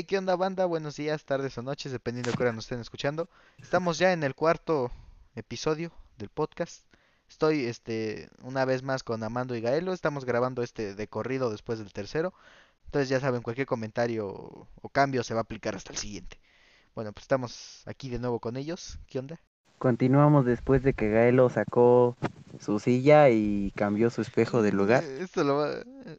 [0.00, 0.64] Hey, ¿qué onda banda?
[0.64, 3.28] Buenos días, tardes o noches, dependiendo de qué hora nos estén escuchando.
[3.58, 4.90] Estamos ya en el cuarto
[5.34, 6.86] episodio del podcast.
[7.28, 9.92] Estoy, este, una vez más con Amando y Gaelo.
[9.92, 12.32] Estamos grabando este de corrido después del tercero.
[12.86, 16.40] Entonces ya saben, cualquier comentario o cambio se va a aplicar hasta el siguiente.
[16.94, 18.98] Bueno, pues estamos aquí de nuevo con ellos.
[19.06, 19.38] ¿Qué onda?
[19.76, 22.16] Continuamos después de que Gaelo sacó
[22.58, 25.04] su silla y cambió su espejo de lugar.
[25.04, 25.72] Eh, Esto lo va...
[25.72, 26.16] eh,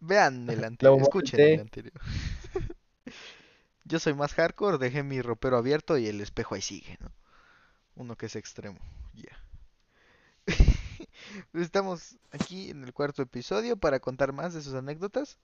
[0.00, 1.92] Vean el anterior, escuchen el anterior.
[3.84, 7.12] Yo soy más hardcore, dejé mi ropero abierto y el espejo ahí sigue, ¿no?
[7.96, 8.78] Uno que es extremo,
[9.12, 9.38] ya.
[11.52, 15.38] Estamos aquí en el cuarto episodio para contar más de sus anécdotas.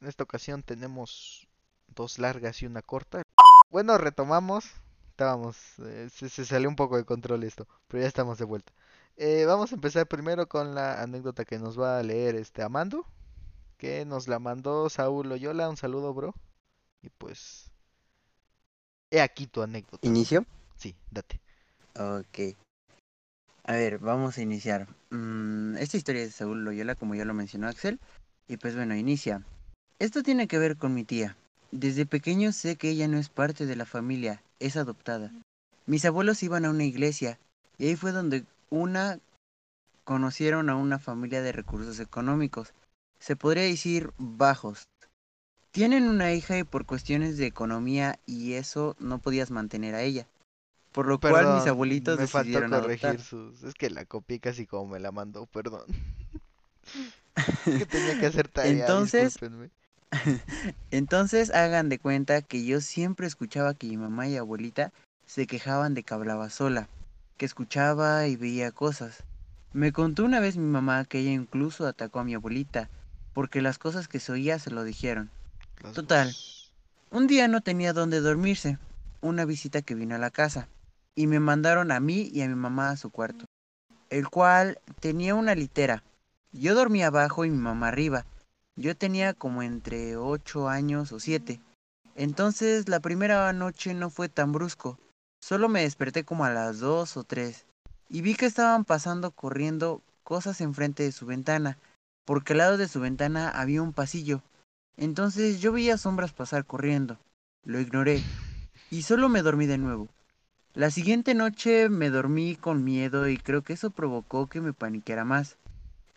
[0.00, 1.48] En esta ocasión tenemos
[1.88, 3.22] dos largas y una corta.
[3.70, 4.64] Bueno, retomamos.
[5.10, 8.72] Estábamos, eh, se, salió un poco de control esto, pero ya estamos de vuelta.
[9.16, 13.06] Eh, vamos a empezar primero con la anécdota que nos va a leer este Amando,
[13.76, 15.68] que nos la mandó Saúl Loyola.
[15.68, 16.34] Un saludo, bro.
[17.02, 17.71] Y pues,
[19.12, 20.04] he aquí tu anécdota.
[20.06, 20.44] ¿Inicio?
[20.76, 21.40] Sí, date.
[21.94, 22.56] Ok.
[23.64, 24.88] A ver, vamos a iniciar.
[25.10, 28.00] Mm, esta historia es de Saúl Loyola, como ya lo mencionó Axel.
[28.48, 29.44] Y pues bueno, inicia.
[30.00, 31.36] Esto tiene que ver con mi tía.
[31.70, 35.30] Desde pequeño sé que ella no es parte de la familia, es adoptada.
[35.86, 37.38] Mis abuelos iban a una iglesia
[37.78, 39.20] y ahí fue donde una
[40.04, 42.74] conocieron a una familia de recursos económicos.
[43.20, 44.82] Se podría decir bajos.
[45.72, 50.26] Tienen una hija y por cuestiones de economía y eso no podías mantener a ella.
[50.92, 53.24] Por lo cual mis abuelitos me faltó decidieron corregir adoptar.
[53.26, 53.62] sus...
[53.62, 55.84] Es que la copié casi como me la mandó, perdón.
[57.64, 59.38] Es que tenía que hacer tarea, Entonces.
[60.90, 64.92] Entonces hagan de cuenta que yo siempre escuchaba que mi mamá y abuelita
[65.24, 66.88] se quejaban de que hablaba sola,
[67.38, 69.24] que escuchaba y veía cosas.
[69.72, 72.90] Me contó una vez mi mamá que ella incluso atacó a mi abuelita,
[73.32, 75.30] porque las cosas que se oía se lo dijeron.
[75.82, 76.32] Las Total.
[77.10, 78.78] Un día no tenía dónde dormirse,
[79.20, 80.68] una visita que vino a la casa,
[81.16, 83.46] y me mandaron a mí y a mi mamá a su cuarto,
[84.08, 86.04] el cual tenía una litera.
[86.52, 88.24] Yo dormía abajo y mi mamá arriba.
[88.76, 91.60] Yo tenía como entre ocho años o siete.
[92.14, 95.00] Entonces la primera noche no fue tan brusco.
[95.40, 97.66] Solo me desperté como a las dos o tres.
[98.08, 101.76] Y vi que estaban pasando corriendo cosas enfrente de su ventana,
[102.24, 104.42] porque al lado de su ventana había un pasillo.
[104.96, 107.18] Entonces yo veía sombras pasar corriendo.
[107.64, 108.22] Lo ignoré.
[108.90, 110.08] Y solo me dormí de nuevo.
[110.74, 115.24] La siguiente noche me dormí con miedo y creo que eso provocó que me paniqueara
[115.24, 115.56] más.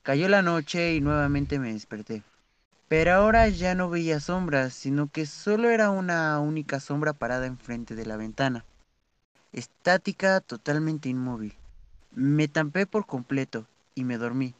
[0.04, 2.24] Cayó la noche y nuevamente me desperté.
[2.88, 7.96] Pero ahora ya no veía sombras, sino que solo era una única sombra parada enfrente
[7.96, 8.64] de la ventana.
[9.52, 11.56] Estática, totalmente inmóvil.
[12.12, 14.54] Me tampé por completo y me dormí.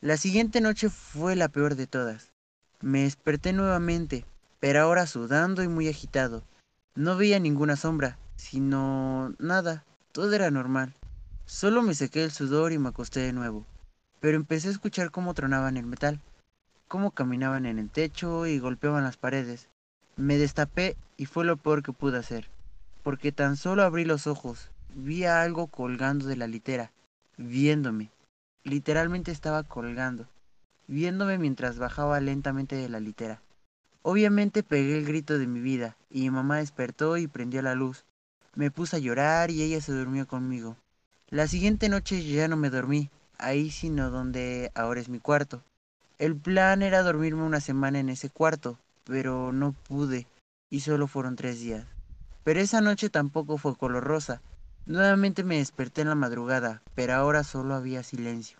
[0.00, 2.32] La siguiente noche fue la peor de todas.
[2.80, 4.24] Me desperté nuevamente,
[4.60, 6.42] pero ahora sudando y muy agitado.
[6.94, 10.94] No veía ninguna sombra, sino nada, todo era normal.
[11.46, 13.64] Solo me sequé el sudor y me acosté de nuevo.
[14.20, 16.20] Pero empecé a escuchar cómo tronaban el metal
[16.88, 19.68] cómo caminaban en el techo y golpeaban las paredes.
[20.16, 22.48] Me destapé y fue lo peor que pude hacer,
[23.04, 26.90] porque tan solo abrí los ojos, vi algo colgando de la litera,
[27.36, 28.10] viéndome.
[28.64, 30.26] Literalmente estaba colgando,
[30.88, 33.40] viéndome mientras bajaba lentamente de la litera.
[34.02, 38.04] Obviamente pegué el grito de mi vida, y mi mamá despertó y prendió la luz.
[38.54, 40.76] Me puse a llorar y ella se durmió conmigo.
[41.28, 45.62] La siguiente noche ya no me dormí, ahí sino donde ahora es mi cuarto.
[46.18, 50.26] El plan era dormirme una semana en ese cuarto, pero no pude,
[50.70, 51.86] y solo fueron tres días.
[52.44, 54.40] Pero esa noche tampoco fue color rosa.
[54.86, 58.58] Nuevamente me desperté en la madrugada, pero ahora solo había silencio.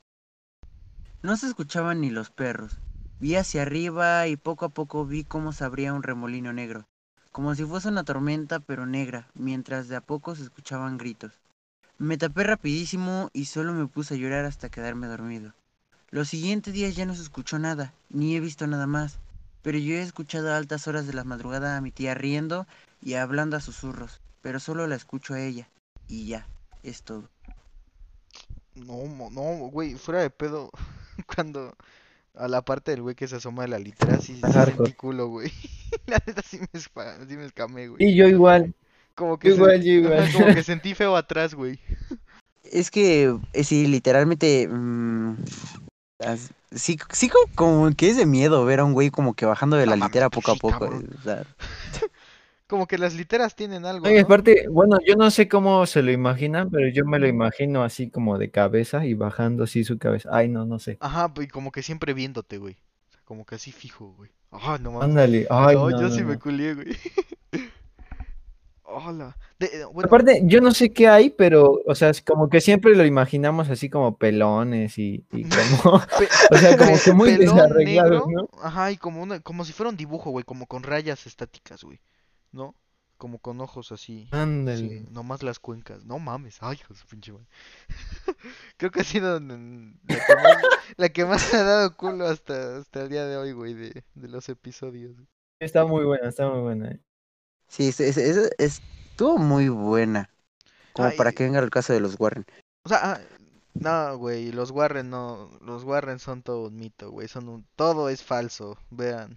[1.21, 2.79] No se escuchaban ni los perros.
[3.19, 6.87] Vi hacia arriba y poco a poco vi cómo se abría un remolino negro,
[7.33, 11.33] como si fuese una tormenta pero negra, mientras de a poco se escuchaban gritos.
[11.99, 15.55] Me tapé rapidísimo y solo me puse a llorar hasta quedarme dormido.
[16.11, 19.19] Los siguientes días ya no se escuchó nada, ni he visto nada más,
[19.63, 22.69] pero yo he escuchado a altas horas de la madrugada a mi tía riendo
[23.03, 25.69] y hablando a susurros, pero solo la escucho a ella,
[26.07, 26.47] y ya,
[26.85, 27.29] es todo.
[28.77, 30.71] No, no, güey, fuera de pedo.
[31.35, 31.75] Cuando
[32.35, 35.29] a la parte del güey que se asoma de la litera, sí, sí sentí culo,
[35.29, 35.51] güey.
[36.07, 38.05] La neta sí me, espa- sí me escamé, güey.
[38.05, 38.75] Y yo igual,
[39.15, 40.33] Como que yo igual, sen- yo igual.
[40.33, 41.81] como que sentí feo atrás, güey.
[42.71, 45.37] Es que, eh, sí, literalmente, mm,
[46.75, 49.77] sí, sí como, como que es de miedo ver a un güey como que bajando
[49.77, 50.79] de la litera poco a poco.
[50.79, 51.09] cabrón.
[51.19, 51.45] o sea,
[52.69, 56.13] Como que las literas tienen algo, No, aparte, bueno, yo no sé cómo se lo
[56.13, 60.29] imaginan, pero yo me lo imagino así como de cabeza y bajando así su cabeza.
[60.31, 60.99] Ay, no, no sé.
[61.01, 62.75] Ajá, y como que siempre viéndote, güey.
[62.75, 64.31] O sea, como que así fijo, güey.
[64.53, 65.09] Ah, no mames.
[65.09, 65.47] Ándale.
[65.49, 66.89] Ay, no, no, yo no, sí me culié, güey.
[68.83, 69.35] Hola.
[69.59, 72.61] De, eh, bueno, Aparte, yo no sé qué hay, pero, o sea, es como que
[72.61, 75.45] siempre lo imaginamos así como pelones y, y
[75.83, 75.97] como,
[76.51, 78.49] o sea, como que muy desarreglados, ¿no?
[78.63, 82.01] Ajá, y como una, como si fuera un dibujo, güey, como con rayas estáticas, güey.
[82.53, 82.75] ¿No?
[83.17, 84.29] Como con ojos así.
[84.31, 84.79] Ándale.
[84.79, 86.05] Sin, nomás las cuencas.
[86.05, 87.47] No mames, ay, hijo de su pinche madre.
[88.77, 89.47] Creo que ha sido la
[90.07, 90.57] que más,
[90.97, 94.05] la que más me ha dado culo hasta, hasta el día de hoy, güey, de,
[94.15, 95.17] de los episodios.
[95.61, 96.93] Está muy buena, está muy buena.
[96.93, 97.01] ¿eh?
[97.67, 100.31] Sí, es- es- es- estuvo muy buena.
[100.93, 102.45] Como para que venga el caso de los Warren.
[102.85, 103.21] O sea, ah,
[103.75, 108.09] no, güey, los Warren no, los Warren son todo un mito, güey, son un, todo
[108.09, 109.37] es falso, vean,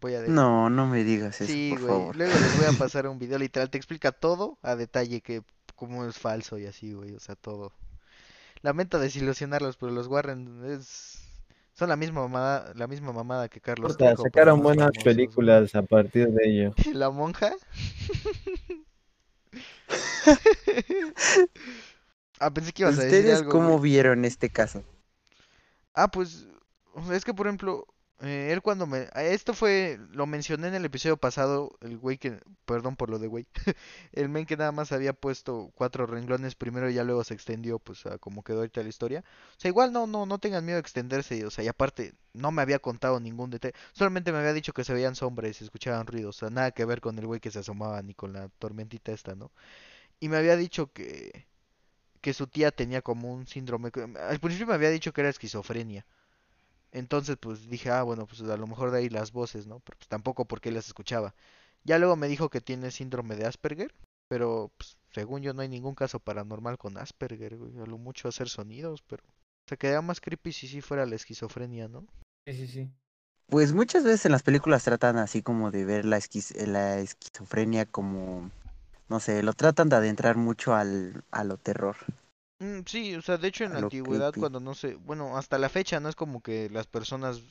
[0.00, 0.34] voy a decir.
[0.34, 2.16] No, no me digas eso, Sí, por güey, favor.
[2.16, 5.42] luego les voy a pasar un video literal, te explica todo a detalle que
[5.76, 7.72] cómo es falso y así, güey, o sea, todo.
[8.62, 11.20] Lamento desilusionarlos, pero los Warren es,
[11.74, 15.30] son la misma mamada, la misma mamada que Carlos Trejo, pero sacaron buenas famosos, güey.
[15.32, 16.74] películas a partir de ello.
[16.92, 17.52] ¿La monja?
[22.40, 23.78] Ah, pensé que ibas a decir ¿Ustedes algo, cómo güey.
[23.78, 24.82] vieron este caso?
[25.94, 26.46] Ah, pues
[27.12, 27.86] es que por ejemplo,
[28.20, 29.08] eh, él cuando me...
[29.14, 32.40] Esto fue, lo mencioné en el episodio pasado, el güey que...
[32.64, 33.46] Perdón por lo de güey.
[34.12, 37.78] El men que nada más había puesto cuatro renglones primero y ya luego se extendió
[37.78, 39.24] pues a como quedó ahorita la historia.
[39.56, 42.50] O sea, igual no, no, no tengan miedo de extenderse, o sea, y aparte no
[42.50, 43.74] me había contado ningún detalle.
[43.92, 46.72] Solamente me había dicho que se veían sombras y se escuchaban ruidos, o sea, nada
[46.72, 49.50] que ver con el güey que se asomaba ni con la tormentita esta, ¿no?
[50.20, 51.46] Y me había dicho que...
[52.20, 53.90] que su tía tenía como un síndrome...
[54.28, 56.06] Al principio me había dicho que era esquizofrenia.
[56.92, 59.80] Entonces, pues dije, ah, bueno, pues a lo mejor de ahí las voces, ¿no?
[59.80, 61.34] Pero pues tampoco porque las escuchaba.
[61.84, 63.94] Ya luego me dijo que tiene síndrome de Asperger,
[64.28, 67.78] pero pues, según yo no hay ningún caso paranormal con Asperger, güey.
[67.80, 69.22] A lo mucho hacer sonidos, pero
[69.68, 72.06] se quedaría más creepy si sí fuera la esquizofrenia, ¿no?
[72.46, 72.90] Sí, sí, sí.
[73.48, 77.84] Pues muchas veces en las películas tratan así como de ver la, esquiz- la esquizofrenia
[77.86, 78.50] como,
[79.08, 81.96] no sé, lo tratan de adentrar mucho al, a lo terror.
[82.60, 84.40] Mm, sí, o sea, de hecho en la antigüedad creepy.
[84.40, 87.42] cuando no sé, bueno, hasta la fecha no es como que las personas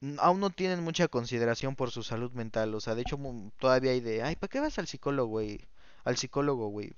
[0.00, 3.18] n- aún no tienen mucha consideración por su salud mental, o sea, de hecho
[3.58, 5.60] todavía hay de, ay, ¿para qué vas al psicólogo, güey?
[6.04, 6.92] Al psicólogo, güey.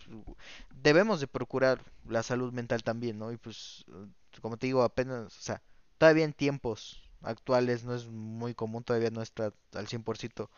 [0.82, 3.32] Debemos de procurar la salud mental también, ¿no?
[3.32, 4.06] Y pues, eh,
[4.40, 5.62] como te digo, apenas, o sea,
[5.98, 10.50] todavía en tiempos actuales no es muy común, todavía no está al 100%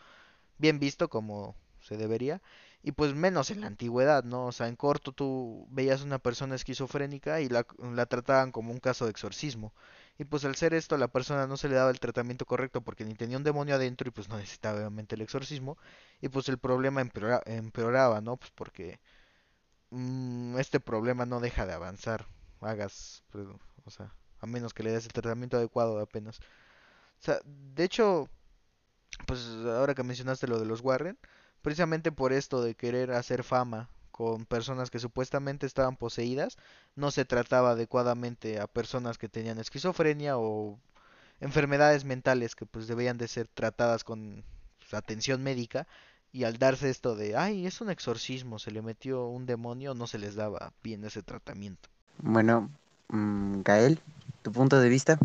[0.59, 1.55] bien visto como
[1.89, 2.41] se debería.
[2.83, 4.47] Y pues menos en la antigüedad, ¿no?
[4.47, 8.79] O sea, en corto tú veías una persona esquizofrénica y la, la trataban como un
[8.81, 9.73] caso de exorcismo.
[10.19, 13.05] Y pues al ser esto, la persona no se le daba el tratamiento correcto porque
[13.05, 15.77] ni tenía un demonio adentro y pues no necesitaba obviamente el exorcismo.
[16.21, 18.37] Y pues el problema empeora- empeoraba, ¿no?
[18.37, 19.01] Pues porque
[19.91, 22.27] mm, este problema no deja de avanzar.
[22.61, 23.47] Hagas, pues,
[23.85, 26.39] o sea, a menos que le des el tratamiento adecuado apenas.
[27.21, 28.29] O sea, de hecho,
[29.27, 31.19] pues ahora que mencionaste lo de los Warren,
[31.63, 36.57] precisamente por esto de querer hacer fama con personas que supuestamente estaban poseídas,
[36.97, 40.79] no se trataba adecuadamente a personas que tenían esquizofrenia o
[41.41, 44.43] enfermedades mentales que pues debían de ser tratadas con
[44.79, 45.87] pues, atención médica
[46.33, 50.07] y al darse esto de, ay, es un exorcismo, se le metió un demonio, no
[50.07, 51.89] se les daba bien ese tratamiento.
[52.19, 52.71] Bueno,
[53.09, 54.01] mm, Gael,
[54.43, 55.19] ¿tu punto de vista?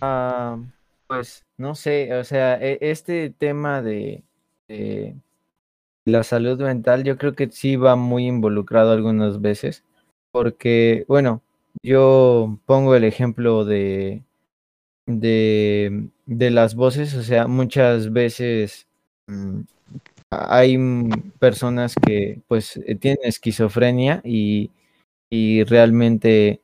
[0.00, 0.58] Ah,
[1.06, 4.24] pues no sé, o sea, e- este tema de,
[6.04, 9.84] la salud mental, yo creo que sí va muy involucrado algunas veces,
[10.30, 11.42] porque, bueno,
[11.82, 14.22] yo pongo el ejemplo de,
[15.06, 18.86] de, de las voces, o sea, muchas veces
[19.28, 19.60] mm,
[20.30, 24.70] hay mm, personas que pues eh, tienen esquizofrenia y,
[25.30, 26.60] y realmente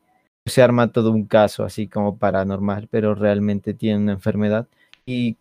[0.47, 4.67] se arma todo un caso así como paranormal, pero realmente tienen una enfermedad.
[5.07, 5.37] Y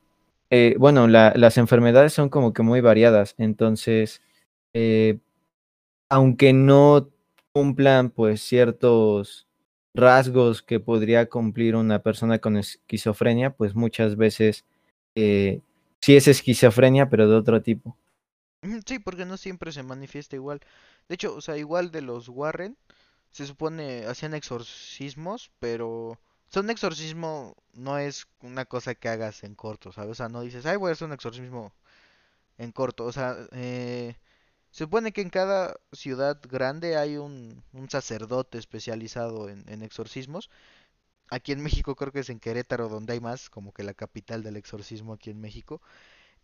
[0.50, 4.22] eh, bueno, la- las enfermedades son como que muy variadas, entonces,
[4.74, 5.20] eh,
[6.10, 7.10] aunque no
[7.54, 9.48] cumplan pues ciertos
[9.94, 14.66] rasgos que podría cumplir una persona con esquizofrenia, pues muchas veces
[15.16, 15.62] eh,
[16.02, 17.98] sí es esquizofrenia, pero de otro tipo.
[18.86, 20.62] Sí, porque no siempre se manifiesta igual.
[21.10, 22.78] De hecho, o sea, igual de los Warren,
[23.32, 26.18] se supone hacían exorcismos, pero
[26.52, 30.12] o sea, un exorcismo no es una cosa que hagas en corto, ¿sabes?
[30.12, 31.74] O sea, no dices, ay, voy a hacer un exorcismo
[32.58, 33.06] en corto.
[33.06, 34.16] O sea, eh,
[34.72, 40.50] se supone que en cada ciudad grande hay un, sacerdote especializado en, en exorcismos.
[41.30, 44.44] Aquí en México creo que es en Querétaro donde hay más, como que la capital
[44.44, 45.82] del exorcismo aquí en México.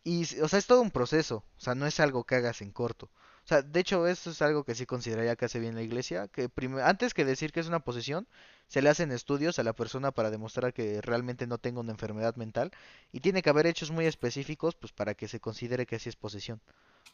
[0.04, 2.72] Y, o sea, es todo un proceso, o sea, no es algo que hagas en
[2.72, 3.10] corto.
[3.48, 6.28] O sea, de hecho, eso es algo que sí consideraría que hace bien la iglesia,
[6.28, 6.50] que
[6.84, 8.28] antes que decir que es una posesión,
[8.68, 12.36] se le hacen estudios a la persona para demostrar que realmente no tenga una enfermedad
[12.36, 12.72] mental
[13.14, 16.18] y tiene que haber hechos muy específicos pues para que se considere que sí es
[16.18, 16.60] posesión.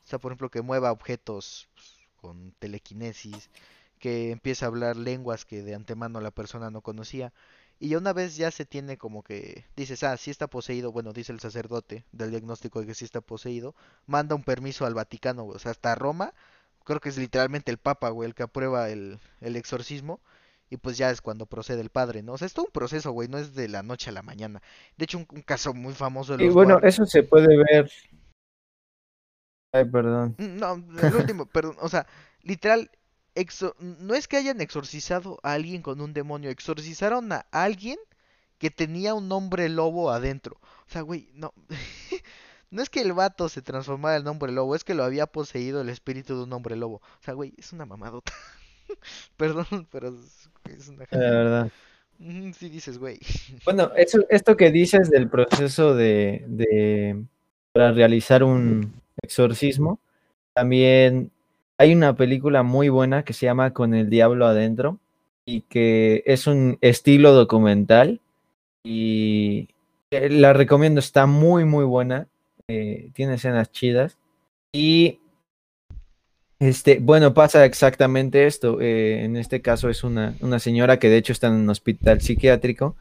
[0.04, 3.52] O sea, por ejemplo, que mueva objetos pues, con telequinesis,
[4.00, 7.32] que empiece a hablar lenguas que de antemano la persona no conocía.
[7.84, 11.12] Y ya una vez ya se tiene como que dices, ah, sí está poseído, bueno,
[11.12, 13.75] dice el sacerdote del diagnóstico de que sí está poseído,
[14.08, 16.34] manda un permiso al Vaticano, güey, o sea, hasta Roma,
[16.86, 20.22] creo que es literalmente el Papa, güey, el que aprueba el, el exorcismo,
[20.70, 22.32] y pues ya es cuando procede el padre, ¿no?
[22.32, 24.62] O sea, es todo un proceso, güey, no es de la noche a la mañana.
[24.96, 27.92] De hecho, un, un caso muy famoso de Y bueno, eso se puede ver.
[29.74, 30.36] Ay, perdón.
[30.38, 32.08] Mm, No, el último, perdón, o sea,
[32.44, 32.90] literal,
[33.80, 37.98] no es que hayan exorcizado a alguien con un demonio, exorcizaron a alguien
[38.58, 40.58] que tenía un hombre lobo adentro.
[40.62, 41.54] O sea, güey, no.
[42.74, 45.80] No es que el vato se transformara en hombre lobo, es que lo había poseído
[45.82, 46.96] el espíritu de un hombre lobo.
[46.96, 48.34] O sea, güey, es una mamadota.
[49.38, 51.72] Perdón, pero es, una La verdad.
[52.58, 53.20] Sí dices, güey.
[53.66, 57.24] Bueno, eso, esto que dices del proceso de, de
[57.74, 60.00] para realizar un exorcismo,
[60.54, 61.32] también
[61.77, 65.00] hay una película muy buena que se llama Con el Diablo Adentro
[65.46, 68.22] y que es un estilo documental
[68.84, 69.70] y
[70.12, 72.27] eh, la recomiendo, está muy muy buena,
[72.68, 74.18] eh, tiene escenas chidas
[74.72, 75.20] y
[76.60, 78.80] este, bueno, pasa exactamente esto.
[78.80, 82.22] eh, en este caso es una, una señora que de hecho está en un hospital
[82.22, 82.96] psiquiátrico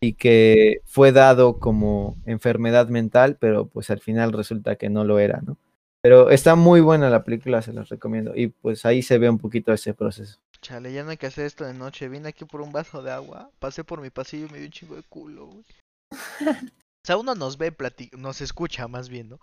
[0.00, 5.18] y que fue dado como enfermedad mental, pero pues al final resulta que no lo
[5.18, 5.56] era, ¿no?
[6.08, 8.32] Pero está muy buena la película, se las recomiendo.
[8.34, 10.38] Y pues ahí se ve un poquito ese proceso.
[10.62, 12.08] Chale, ya no hay que hacer esto de noche.
[12.08, 14.72] Vine aquí por un vaso de agua, pasé por mi pasillo y me dio un
[14.72, 15.64] chingo de culo, güey.
[17.04, 19.40] O sea, uno nos ve, plati- nos escucha más bien, ¿no?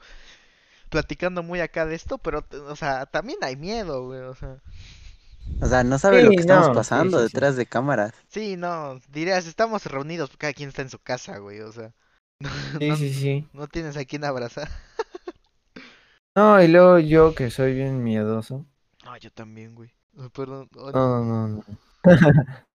[0.89, 4.61] Platicando muy acá de esto, pero, o sea, también hay miedo, güey, o sea.
[5.61, 7.27] O sea, no sabe lo Sí, que estamos no, sí, pasando sí, sí.
[7.27, 8.13] detrás de cámaras.
[8.29, 11.93] Sí, no, dirías, estamos reunidos, cada quien está en su casa, güey, o sea.
[12.79, 13.49] Sí, no, sí, sí.
[13.53, 14.69] no tienes a quien abrazar.
[16.35, 18.65] No, y luego yo que soy bien miedoso.
[19.05, 19.91] No, yo también, güey.
[20.19, 21.63] Ay, Perdón, ay, No, no, no.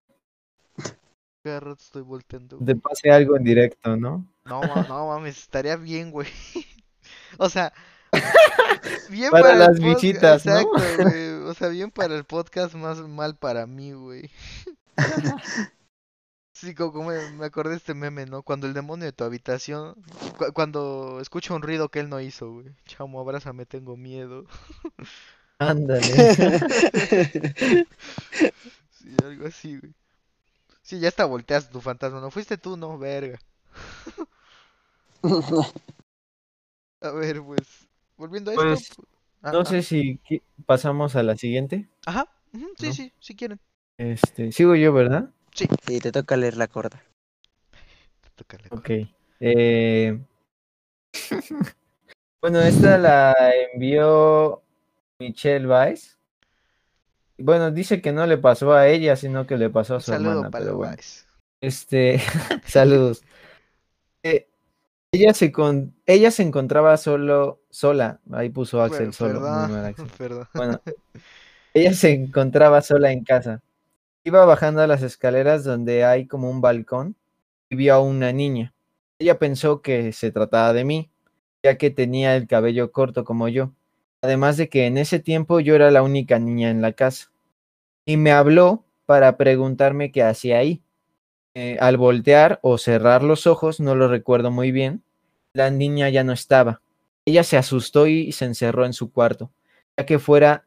[1.43, 2.57] cada rato estoy volteando.
[2.57, 2.65] güey.
[2.67, 4.25] Te pase algo en directo, ¿no?
[4.45, 6.27] No, ma- no mames, estaría bien, güey.
[7.37, 7.71] O sea,
[9.09, 10.57] bien Para el las podcast, ¿no?
[10.59, 11.29] Exacto, güey.
[11.49, 14.29] O sea, bien para el podcast, más mal para mí, güey.
[16.61, 18.43] Sí, como me, me acordé de este meme, ¿no?
[18.43, 19.95] Cuando el demonio de tu habitación,
[20.37, 22.67] cu- cuando escucha un ruido que él no hizo, güey.
[22.85, 24.45] Chamo, abrázame, tengo miedo.
[25.59, 26.29] Ándale.
[28.91, 29.93] Sí, algo así, güey.
[30.83, 32.31] Sí, ya hasta volteas tu fantasma, ¿no?
[32.31, 33.39] Fuiste tú, no, verga.
[37.01, 37.87] A ver, pues,
[38.17, 38.65] volviendo a esto.
[38.67, 39.05] Pues, pu-
[39.43, 40.19] ah, No ah, sé si
[40.65, 41.89] pasamos a la siguiente.
[42.05, 42.27] Ajá,
[42.79, 42.93] sí, ¿no?
[42.93, 43.59] sí, si quieren.
[43.97, 45.29] Este, sigo yo, ¿verdad?
[45.53, 45.67] Sí,
[45.99, 47.01] te toca leer la corta.
[48.35, 48.89] Tócale, Ok.
[49.39, 50.19] Eh,
[52.41, 53.35] bueno, esta la
[53.73, 54.61] envió
[55.19, 56.17] Michelle Weiss.
[57.37, 60.31] Bueno, dice que no le pasó a ella, sino que le pasó a su saludo
[60.31, 60.93] hermana, para pero bueno.
[60.93, 61.27] Weiss.
[61.59, 62.19] Este,
[62.65, 63.23] saludos.
[64.23, 64.47] Eh,
[65.11, 68.19] ella se con, ella se encontraba solo, sola.
[68.31, 69.45] Ahí puso Axel solo.
[69.45, 70.07] Axel.
[70.17, 70.47] perdón.
[70.53, 70.81] Bueno,
[71.73, 73.61] ella se encontraba sola en casa.
[74.23, 77.15] Iba bajando las escaleras donde hay como un balcón
[77.69, 78.73] y vio a una niña.
[79.17, 81.09] Ella pensó que se trataba de mí,
[81.63, 83.73] ya que tenía el cabello corto como yo.
[84.21, 87.31] Además de que en ese tiempo yo era la única niña en la casa.
[88.05, 90.83] Y me habló para preguntarme qué hacía ahí.
[91.55, 95.03] Eh, al voltear o cerrar los ojos, no lo recuerdo muy bien,
[95.53, 96.81] la niña ya no estaba.
[97.25, 99.51] Ella se asustó y se encerró en su cuarto,
[99.97, 100.65] ya que fuera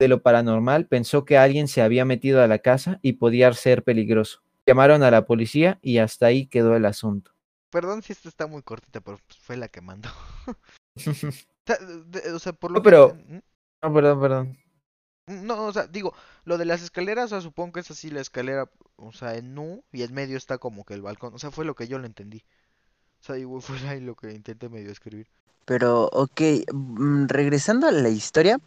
[0.00, 3.84] de lo paranormal, pensó que alguien se había metido a la casa y podía ser
[3.84, 4.42] peligroso.
[4.66, 7.32] Llamaron a la policía y hasta ahí quedó el asunto.
[7.68, 10.08] Perdón si esta está muy cortita, pero fue la que mandó.
[12.34, 13.42] O sea, por No, lo que pero- enten-
[13.82, 14.58] No, perdón, perdón.
[15.26, 15.46] ¿Mm?
[15.46, 16.14] No, o sea, digo,
[16.44, 19.56] lo de las escaleras, o sea, supongo que es así la escalera, o sea, en
[19.56, 21.32] U y en medio está como que el balcón.
[21.34, 22.42] O sea, fue lo que yo le entendí.
[23.20, 25.28] O sea, igual fue ahí lo que intenté medio escribir.
[25.66, 26.40] Pero, ok,
[26.72, 28.58] mm, regresando a la historia,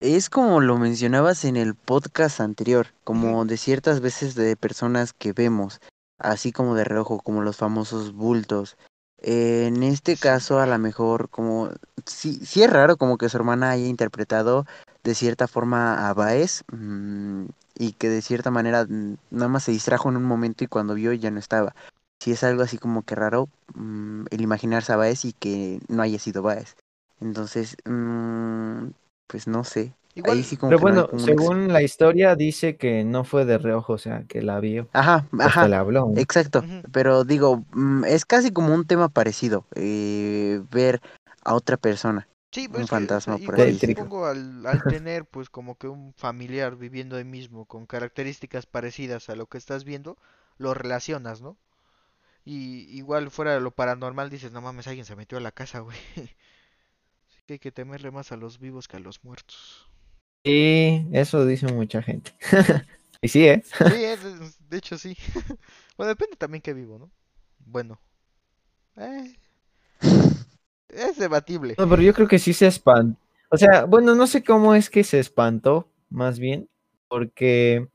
[0.00, 5.32] es como lo mencionabas en el podcast anterior, como de ciertas veces de personas que
[5.32, 5.80] vemos,
[6.18, 8.76] así como de reojo, como los famosos bultos.
[9.22, 10.22] Eh, en este Sí.
[10.22, 11.70] caso, a lo mejor, como,
[12.06, 14.64] sí, sí es raro como que su hermana haya interpretado
[15.04, 19.72] de cierta forma a Baez mm, y que de cierta manera mm, nada más se
[19.72, 21.74] distrajo en un momento y cuando vio ya no estaba.
[22.20, 26.02] Si es algo así como que raro mm, el imaginarse a Baez y que no
[26.02, 26.76] haya sido Baez.
[27.20, 27.76] Entonces,
[29.30, 29.92] pues no sé.
[30.14, 33.24] Igual, Ahí sí como Pero que no bueno, ex- según la historia dice que no
[33.24, 34.88] fue de reojo, o sea, que la vio.
[34.92, 36.06] Ajá, Hasta ajá, le habló.
[36.08, 36.20] ¿no?
[36.20, 36.64] exacto.
[36.92, 41.00] Pero digo, mm, es casi como un tema parecido, eh, ver
[41.44, 42.26] a otra persona.
[42.52, 44.04] Sí, Un pues que, sea, fantasma, por igual así decirlo.
[44.04, 49.28] supongo al, al tener pues como que un familiar viviendo ahí mismo con características parecidas
[49.30, 50.16] a lo que estás viendo,
[50.58, 51.56] lo relacionas, ¿no?
[52.44, 55.80] Y igual fuera de lo paranormal dices, no mames, alguien se metió a la casa,
[55.80, 55.98] güey.
[57.50, 59.90] Que hay que temerle más a los vivos que a los muertos.
[60.44, 62.30] Sí, eso dice mucha gente.
[63.20, 63.64] y sí, ¿eh?
[63.64, 65.16] Sí, de, hecho sí.
[65.96, 67.10] Bueno, depende también que vivo, ¿no?
[67.58, 68.00] Bueno.
[68.98, 69.36] Eh,
[70.90, 71.74] es debatible.
[71.76, 73.18] No, pero yo creo que sí se espantó.
[73.48, 76.68] O sea, bueno, no sé cómo es que se espantó, más bien,
[77.08, 77.88] porque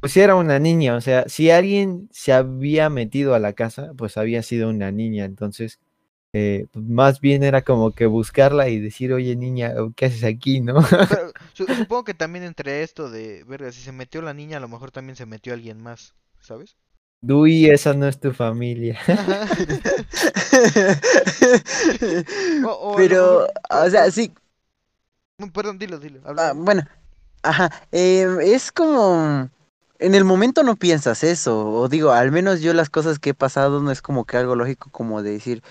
[0.00, 4.16] pues era una niña, o sea, si alguien se había metido a la casa, pues
[4.16, 5.78] había sido una niña, entonces,
[6.32, 10.60] eh, pues, más bien era como que buscarla y decir, oye niña, ¿qué haces aquí,
[10.60, 10.74] no?
[11.08, 14.68] Pero supongo que también entre esto de, verga, si se metió la niña, a lo
[14.68, 16.76] mejor también se metió alguien más, ¿sabes?
[17.20, 18.98] Dui, esa no es tu familia.
[22.64, 24.32] O- o Pero, o sea, sí,
[25.38, 26.20] No, Perdón, dilo, dilo.
[26.24, 26.82] ah, bueno,
[27.42, 29.48] ajá, em, es como,
[29.98, 33.34] en el momento no piensas eso, o digo, al menos yo las cosas que he
[33.34, 35.62] pasado no es como que algo lógico como de decir,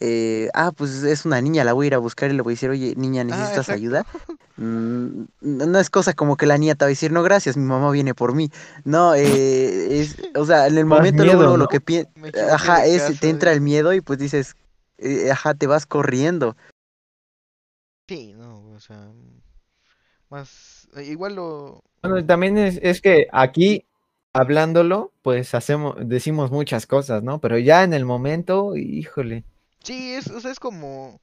[0.00, 2.52] eh, ah, pues es una niña, la voy a ir a buscar y le voy
[2.52, 4.06] a decir, oye, niña, Ah, ¿necesitas ayuda?
[4.58, 7.64] Mm, no es cosa como que la niña te va a decir, no, gracias, mi
[7.64, 8.50] mamá viene por mí.
[8.84, 12.10] No, eh, es, o sea, en el Más momento miedo, luego, lo que piensas,
[12.50, 14.56] ajá, es, te entra el miedo y pues dices,
[14.96, 16.56] eh, ajá, te vas corriendo.
[18.08, 19.10] Sí, no, o sea,
[20.30, 23.84] más, eh, igual lo, Bueno, también es, es que aquí,
[24.32, 27.40] hablándolo, pues hacemos, decimos muchas cosas, ¿no?
[27.40, 29.44] Pero ya en el momento, híjole.
[29.86, 31.20] Sí, es, o sea, es como,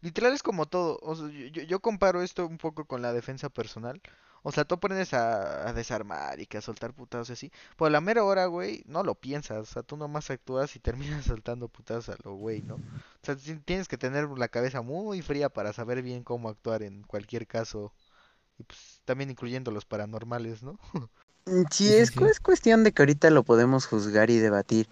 [0.00, 3.48] literal es como todo, o sea, yo, yo- comparo esto un poco con la defensa
[3.48, 4.00] personal,
[4.42, 7.90] o sea, tú aprendes a, a desarmar y que a soltar putados y así, por
[7.90, 10.80] la mera hora, güey, no lo piensas, o sea, tú nomás actúas y
[11.20, 12.76] terminas soltando putados a lo güey, ¿no?
[12.76, 12.80] O
[13.22, 17.46] sea, tienes que tener la cabeza muy fría para saber bien cómo actuar en cualquier
[17.46, 17.92] caso,
[18.58, 20.78] y pues también incluyendo los paranormales, ¿no?
[21.48, 24.88] Mm, Sí, es, es cuestión de que ahorita lo podemos juzgar y debatir,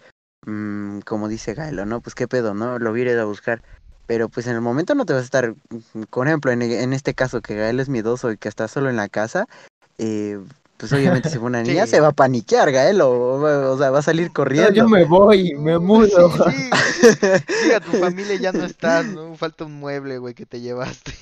[0.46, 2.00] mm, como dice Gaelo, ¿no?
[2.00, 2.78] Pues qué pedo, ¿no?
[2.78, 3.62] Lo voy a ir a buscar.
[4.06, 6.92] Pero pues en el momento no te vas a estar, mm, por ejemplo, en, en
[6.92, 9.46] este caso que Gael es miedoso y que está solo en la casa,
[9.98, 10.38] eh,
[10.76, 11.92] pues obviamente si fue una niña Sí.
[11.92, 14.72] se va a paniquear, Gaelo, o, o sea, va a salir No, corriendo.
[14.72, 16.30] yo me voy, me mudo.
[16.50, 16.70] Sí,
[17.02, 17.16] sí.
[17.64, 19.34] Diga, tu familia ya no estás, ¿no?
[19.36, 21.12] Falta un mueble, güey, que te llevaste.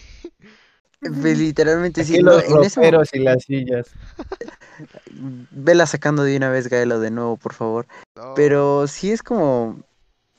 [1.02, 3.86] Pues, Literalmente sí, no, los en ese y las sillas.
[5.50, 7.86] Vela sacando de una vez, Gaelo, de nuevo, por favor.
[8.16, 8.34] No.
[8.34, 9.80] Pero sí es como.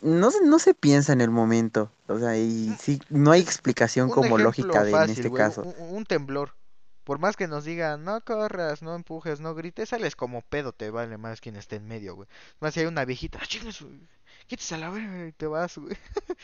[0.02, 1.92] No, se- no se piensa en el momento.
[2.08, 5.62] O sea, y sí, no hay explicación Un como lógica de, en este caso.
[5.62, 6.54] Un, un temblor.
[7.06, 10.90] Por más que nos digan, no corras, no empujes, no grites, sales como pedo, te
[10.90, 12.30] vale más quien esté en medio, güey.
[12.62, 13.48] Más si hay una viejita, "Ah,
[14.48, 15.98] quítese a la verga y te vas, güey.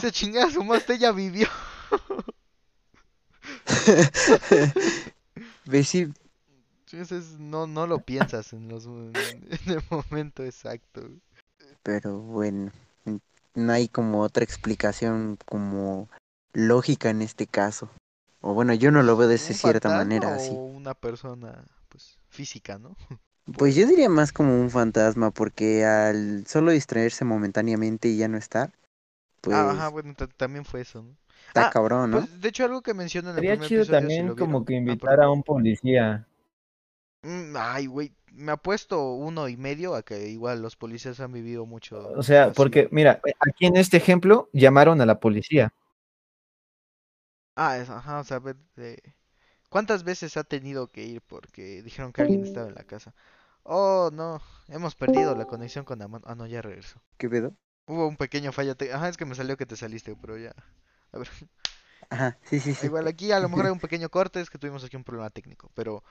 [0.00, 1.46] Se chingada su más, ella vivió.
[6.92, 9.12] Entonces no, no lo piensas en los en,
[9.66, 11.08] el momento exacto.
[11.82, 12.70] pero bueno.
[13.54, 16.08] No hay como otra explicación como
[16.52, 17.90] lógica en este caso.
[18.40, 20.50] O bueno, yo no lo veo de ¿Un esa cierta manera o así.
[20.50, 22.96] una persona, pues, física, ¿no?
[23.58, 28.38] Pues yo diría más como un fantasma, porque al solo distraerse momentáneamente y ya no
[28.38, 28.70] estar,
[29.40, 31.16] pues Ah, ajá, bueno, ta- también fue eso, ¿no?
[31.48, 32.20] está Ah, cabrón, ¿no?
[32.20, 34.74] Pues, de hecho, algo que mencionan en el Sería primer chido episodio, también como que
[34.86, 36.28] Ah, invitar a un policía.
[37.22, 41.64] Mm, Ay, güey, me apuesto uno y medio a que igual los policías han vivido
[41.66, 45.72] mucho O sea, así, porque, mira, aquí en este ejemplo llamaron a la policía.
[47.54, 49.14] Ah, es, ajá, o sea, ver, de-
[49.70, 53.14] ¿cuántas veces ha tenido que ir porque dijeron que alguien estaba en la casa?
[53.64, 56.28] Oh, no, hemos perdido la conexión con Amanda.
[56.30, 57.02] Ah, no, ya regresó.
[57.18, 57.54] ¿Qué pedo?
[57.90, 58.76] Hubo un pequeño fallo.
[58.76, 60.54] te- Ajá, es que me salió que te saliste, pero ya.
[61.12, 61.28] A ver,
[62.10, 62.88] Ajá, sí, sí, sí.
[62.88, 65.30] igual aquí a lo mejor hay un pequeño corte, es que tuvimos aquí un problema
[65.30, 66.02] técnico, pero...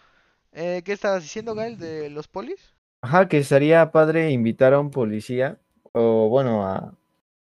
[0.53, 2.75] Eh, ¿qué estabas diciendo, Gael, de los polis?
[3.01, 5.57] Ajá, que estaría padre invitar a un policía,
[5.93, 6.93] o bueno, a,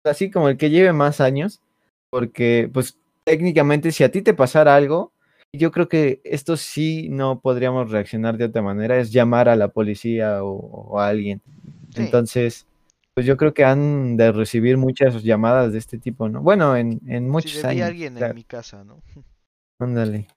[0.03, 1.61] así como el que lleve más años,
[2.09, 5.13] porque pues técnicamente si a ti te pasara algo,
[5.53, 9.67] yo creo que esto sí no podríamos reaccionar de otra manera, es llamar a la
[9.67, 11.41] policía o, o a alguien.
[11.95, 12.03] Sí.
[12.03, 12.65] Entonces,
[13.13, 16.41] pues yo creo que han de recibir muchas llamadas de este tipo, ¿no?
[16.41, 17.87] Bueno, en, en muchos debía años.
[17.87, 19.03] alguien en mi casa, ¿no?
[19.79, 20.27] Ándale.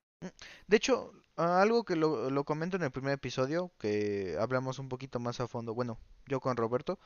[0.66, 4.88] De hecho, ah, algo que lo, lo comento en el primer episodio, que hablamos un
[4.88, 6.98] poquito más a fondo, bueno, yo con Roberto,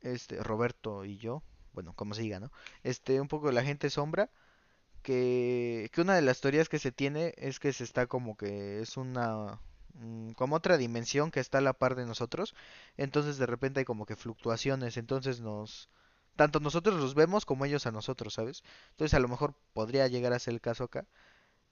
[0.00, 2.50] este, Roberto y yo, bueno, como se diga, ¿no?
[2.82, 4.30] Este, un poco de la gente sombra,
[5.02, 8.80] que, que una de las teorías que se tiene es que se está como que
[8.80, 9.73] es una mm,
[10.36, 12.54] como otra dimensión que está a la par de nosotros,
[12.96, 15.88] entonces de repente hay como que fluctuaciones, entonces nos
[16.36, 18.64] tanto nosotros los vemos como ellos a nosotros, ¿sabes?
[18.90, 21.06] Entonces a lo mejor podría llegar a ser el caso acá.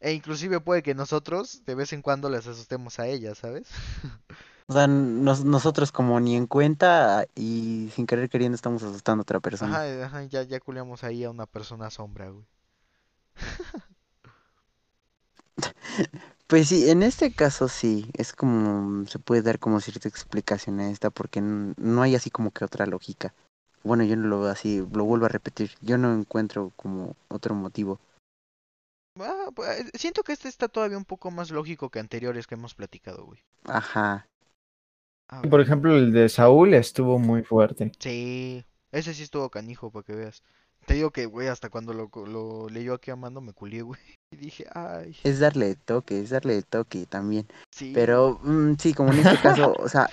[0.01, 3.69] E inclusive puede que nosotros de vez en cuando les asustemos a ellas, ¿sabes?
[4.69, 9.25] O sea, nos- nosotros como ni en cuenta y sin querer queriendo estamos asustando a
[9.25, 9.83] otra persona.
[9.83, 12.47] Ajá, ajá, ya, ya culeamos ahí a una persona sombra, güey.
[16.47, 20.91] Pues sí, en este caso sí, es como, se puede dar como cierta explicación a
[20.91, 23.33] esta porque no hay así como que otra lógica.
[23.83, 27.55] Bueno, yo no lo veo así, lo vuelvo a repetir, yo no encuentro como otro
[27.55, 27.99] motivo.
[29.19, 32.75] Ah, pues, siento que este está todavía un poco más lógico que anteriores que hemos
[32.75, 33.41] platicado, güey.
[33.65, 34.27] Ajá,
[35.51, 37.93] Por ejemplo, el de Saúl estuvo muy fuerte.
[37.99, 40.43] Sí, ese sí estuvo canijo para que veas.
[40.87, 43.83] Te digo que, güey, hasta cuando lo, co- lo leyó aquí a mando me culié,
[43.83, 44.01] güey.
[44.33, 47.47] Y dije, ay, es darle toque, es darle toque también.
[47.71, 47.93] sí.
[47.95, 50.09] Pero mm, sí, como en este caso, o sea,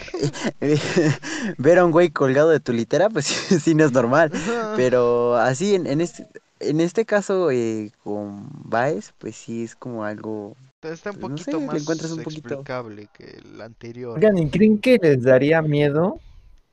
[1.57, 4.29] ver a un güey colgado de tu litera, pues sí no es normal.
[4.75, 6.27] Pero así, en, en este,
[6.59, 10.55] en este caso eh, con Baez, pues sí es como algo...
[10.81, 12.47] Está un pues, no sé, poquito más encuentras un poquito.
[12.49, 14.17] explicable que el anterior.
[14.17, 16.19] Oigan, ¿y creen que les daría miedo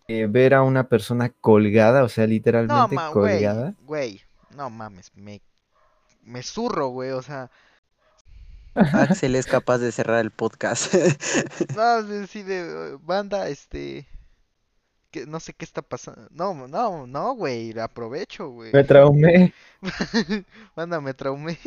[0.08, 3.74] eh, ver a una persona colgada, o sea, No, literalmente ma, colgada?
[3.80, 4.22] güey,
[4.54, 5.42] no mames, me,
[6.22, 7.50] me zurro, güey, o sea,
[8.74, 10.94] Axel es capaz de cerrar el podcast.
[11.76, 14.06] no, sí, de banda, este,
[15.10, 19.52] que no sé qué está pasando, no, no, no, güey, aprovecho, güey, Me traumé.
[20.76, 21.58] banda, me traumé,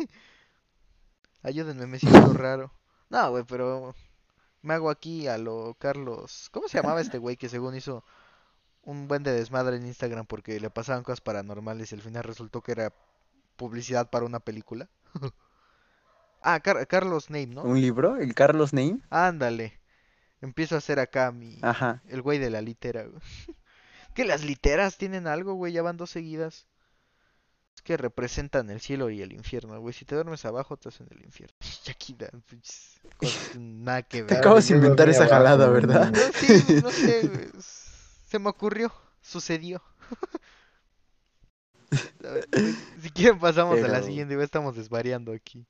[1.42, 2.72] ayúdenme, me siento raro,
[3.10, 3.94] no, güey, pero
[4.62, 8.02] me hago aquí a lo Carlos, ¿cómo se llamaba este güey que según hizo
[8.82, 12.62] un buen de desmadre en Instagram porque le pasaban cosas paranormales y al final resultó
[12.62, 12.92] que era
[13.56, 14.88] publicidad para una película?
[16.42, 17.62] Ah, Car- Carlos Name, ¿no?
[17.64, 18.16] ¿Un libro?
[18.16, 19.00] ¿El Carlos Name?
[19.10, 19.78] Ándale.
[20.40, 21.58] Empiezo a hacer acá mi...
[21.60, 22.02] Ajá.
[22.08, 23.20] El güey de la litera, güey.
[24.14, 26.66] Que las literas tienen algo, güey, ya van dos seguidas.
[27.76, 29.92] Es que representan el cielo y el infierno, güey.
[29.92, 31.54] Si te duermes abajo, estás en el infierno.
[33.18, 34.38] Cosas nada que Te ver.
[34.38, 36.10] acabas de inventar esa jalada, ¿verdad?
[36.10, 37.48] No, sí, no sé, güey.
[38.30, 38.92] Se me ocurrió.
[39.20, 39.82] Sucedió.
[43.02, 44.44] Si quieren pasamos a la siguiente, güey.
[44.44, 45.66] Estamos desvariando aquí.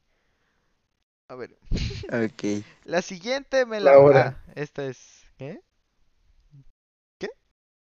[1.29, 1.57] A ver.
[2.09, 2.63] Ok.
[2.85, 3.93] La siguiente me la...
[3.93, 4.43] La hora.
[4.47, 5.25] Ah, esta es...
[5.39, 5.63] ¿Qué?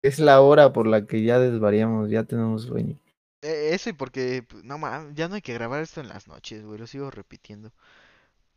[0.02, 3.00] Es la hora por la que ya desvariamos, ya tenemos sueño.
[3.42, 6.28] Eh, eso y porque, pues, no mames, ya no hay que grabar esto en las
[6.28, 7.72] noches, güey, lo sigo repitiendo.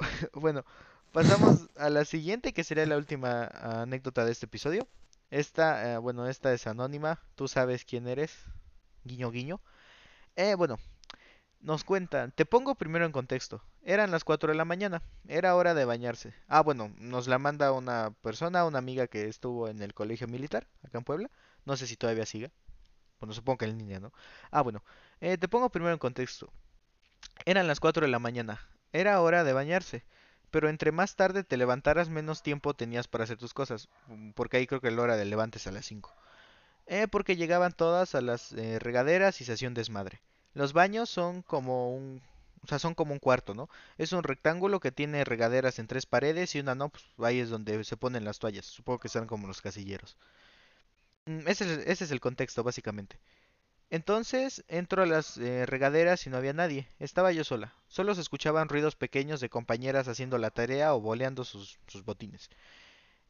[0.33, 0.65] Bueno,
[1.13, 4.89] pasamos a la siguiente, que sería la última anécdota de este episodio.
[5.31, 8.35] Esta, eh, bueno, esta es anónima, tú sabes quién eres,
[9.05, 9.61] guiño guiño.
[10.37, 10.79] Eh, bueno,
[11.61, 13.63] nos cuentan, te pongo primero en contexto.
[13.83, 16.35] Eran las 4 de la mañana, era hora de bañarse.
[16.49, 20.67] Ah, bueno, nos la manda una persona, una amiga que estuvo en el colegio militar,
[20.85, 21.31] acá en Puebla.
[21.67, 22.51] No sé si todavía siga.
[23.21, 24.13] Bueno, supongo que en línea, ¿no?
[24.51, 24.85] Ah, bueno,
[25.21, 26.53] eh, te pongo primero en contexto.
[27.47, 28.61] Eran las 4 de la mañana,
[28.93, 30.05] era hora de bañarse.
[30.51, 33.89] Pero entre más tarde te levantaras, menos tiempo tenías para hacer tus cosas.
[34.07, 36.15] mm, Porque ahí creo que la hora de levantes a las 5.
[36.87, 40.21] Eh, porque llegaban todas a las eh, regaderas y se hacía un desmadre.
[40.55, 42.23] Los baños son como un,
[42.65, 43.69] o sea, son como un cuarto, ¿no?
[43.99, 47.51] Es un rectángulo que tiene regaderas en tres paredes y una no, pues ahí es
[47.51, 48.67] donde se ponen las toallas.
[48.67, 50.17] Supongo que serán como los casilleros.
[51.27, 53.19] Mm, Ese es, ese es el contexto, básicamente.
[53.91, 56.89] Entonces entro a las eh, regaderas y no había nadie.
[56.99, 57.75] Estaba yo sola.
[57.89, 62.51] Solo se escuchaban ruidos pequeños de compañeras haciendo la tarea o boleando sus, botines.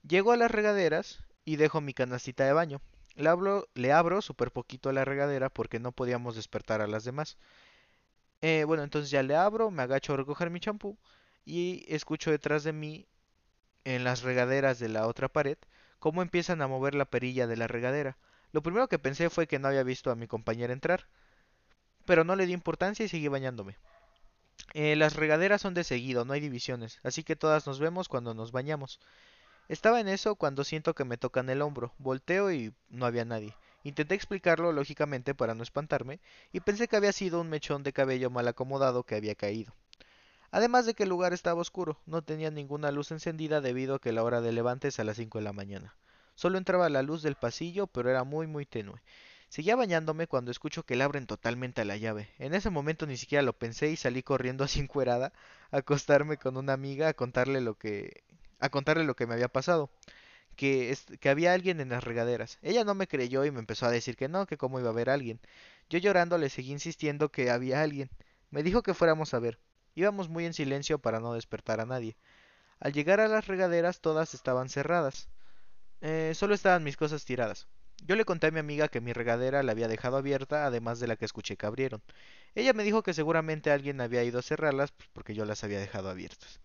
[0.07, 2.81] Llego a las regaderas y dejo mi canastita de baño.
[3.14, 7.05] Le abro, le abro súper poquito a la regadera porque no podíamos despertar a las
[7.05, 7.37] demás.
[8.40, 10.99] Eh, bueno, entonces ya le abro, me agacho a recoger mi champú
[11.44, 13.07] y escucho detrás de mí,
[13.85, 15.57] en las regaderas de la otra pared,
[15.99, 18.18] cómo empiezan a mover la perilla de la regadera.
[18.52, 21.06] Lo primero que pensé fue que no había visto a mi compañera entrar,
[22.04, 23.76] pero no le di importancia y seguí bañándome.
[24.74, 28.34] Eh, las regaderas son de seguido, no hay divisiones, así que todas nos vemos cuando
[28.34, 29.00] nos bañamos.
[29.68, 33.54] Estaba en eso cuando siento que me tocan el hombro, volteo y no había nadie.
[33.84, 36.20] Intenté explicarlo lógicamente para no espantarme
[36.52, 39.74] y pensé que había sido un mechón de cabello mal acomodado que había caído.
[40.50, 44.12] Además de que el lugar estaba oscuro, no tenía ninguna luz encendida debido a que
[44.12, 45.94] la hora de levante es a las 5 de la mañana.
[46.38, 49.03] Solo entraba la luz del pasillo, pero era muy muy tenue.
[49.51, 52.31] Seguía bañándome cuando escucho que le abren totalmente a la llave.
[52.38, 55.33] En ese momento ni siquiera lo pensé y salí corriendo así encuerada
[55.70, 58.22] a acostarme con una amiga a contarle lo que
[58.61, 59.90] a contarle lo que me había pasado,
[60.57, 62.59] que es- que había alguien en las regaderas.
[62.62, 64.92] Ella no me creyó y me empezó a decir que no, que cómo iba a
[64.92, 65.40] haber alguien.
[65.90, 68.11] Yo llorando le seguí insistiendo que había alguien.
[68.51, 69.59] Me dijo que fuéramos a ver.
[69.94, 72.16] Íbamos muy en silencio para no despertar a nadie.
[72.81, 75.29] Al llegar a las regaderas todas estaban cerradas.
[76.00, 77.68] Eh, solo estaban mis cosas tiradas.
[78.06, 81.08] Yo le conté a mi amiga que mi regadera la había dejado abierta, además de
[81.08, 82.02] la que escuché que abrieron.
[82.54, 85.80] Ella me dijo que seguramente alguien había ido a cerrarlas pues, porque yo las había
[85.80, 86.61] dejado abiertas.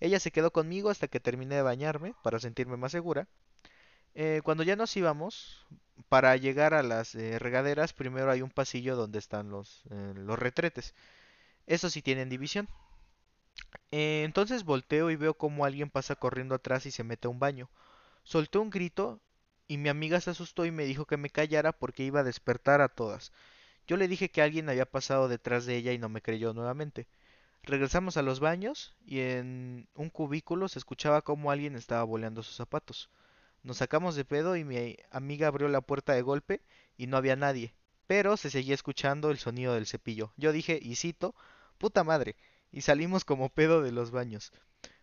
[0.00, 3.28] Ella se quedó conmigo hasta que terminé de bañarme para sentirme más segura.
[4.14, 5.66] Eh, cuando ya nos íbamos,
[6.08, 10.94] para llegar a las eh, regaderas, primero hay un pasillo donde están los, eh, retretes.
[11.66, 12.68] Esos sí tienen división.
[13.90, 17.68] Entonces volteo y veo como alguien pasa corriendo atrás y se mete a un baño.
[18.24, 19.20] Solté un grito
[19.68, 22.80] y mi amiga se asustó y me dijo que me callara porque iba a despertar
[22.80, 23.32] a todas.
[23.86, 27.08] Yo le dije que alguien había pasado detrás de ella y no me creyó nuevamente.
[27.64, 32.56] Regresamos a los baños y en un cubículo se escuchaba como alguien estaba boleando sus
[32.56, 33.08] zapatos.
[33.62, 36.60] Nos sacamos de pedo y mi amiga abrió la puerta de golpe
[36.96, 37.74] y no había nadie,
[38.06, 40.32] pero se seguía escuchando el sonido del cepillo.
[40.36, 41.34] Yo dije, y cito,
[41.78, 42.36] puta madre,
[42.72, 44.52] y salimos como pedo de los baños.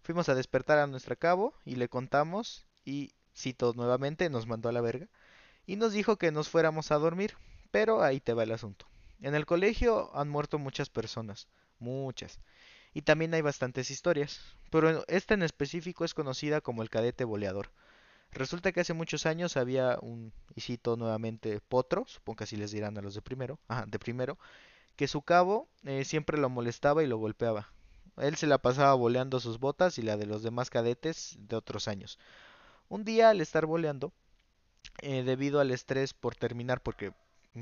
[0.02, 4.72] Fuimos a despertar a nuestra cabo y le contamos y, cito nuevamente, nos mandó a
[4.72, 5.08] la verga
[5.68, 7.36] y nos dijo que nos fuéramos a dormir,
[7.70, 8.88] pero ahí te va el asunto.
[9.22, 11.48] En el colegio han muerto muchas personas,
[11.78, 12.40] muchas,
[12.94, 17.70] y también hay bastantes historias, pero esta en específico es conocida como el cadete boleador.
[18.32, 22.72] Resulta que hace muchos años había un, y cito nuevamente, potro, supongo que así les
[22.72, 24.40] dirán a los de primero, ajá, de primero,
[24.96, 27.72] que su cabo eh, siempre lo molestaba y lo golpeaba.
[28.18, 31.88] Él se la pasaba boleando sus botas y la de los demás cadetes de otros
[31.88, 32.20] años.
[32.90, 34.12] Un día al estar boleando,
[35.02, 37.14] eh, debido al estrés por terminar, porque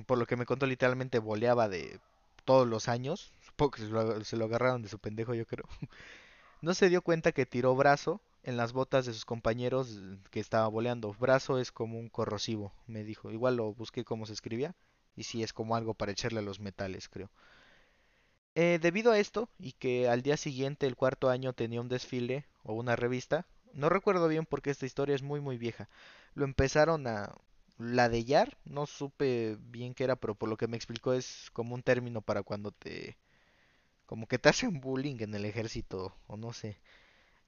[0.05, 1.99] por lo que me contó literalmente boleaba de
[2.45, 3.81] todos los años, supongo que
[4.23, 5.65] se lo, agarraron de su pendejo yo creo,
[6.61, 9.99] no se dio cuenta que tiró brazo en las botas de sus compañeros
[10.31, 11.13] que estaba boleando.
[11.19, 13.29] Brazo es como un corrosivo, me dijo.
[13.29, 14.73] Igual lo busqué cómo se escribía.
[15.17, 17.29] Y sí, es como algo para echarle a los metales, creo.
[18.55, 22.45] Eh, debido a esto, y que al día siguiente, el cuarto año, tenía un desfile
[22.63, 25.89] o una revista, no recuerdo bien porque esta historia es muy muy vieja.
[26.35, 27.33] Lo empezaron a
[27.77, 31.83] ladellar, no supe bien qué era, pero por lo que me explicó es como un
[31.83, 33.17] término para cuando te...
[34.05, 36.77] como que te hacen bullying en el ejército, o no sé.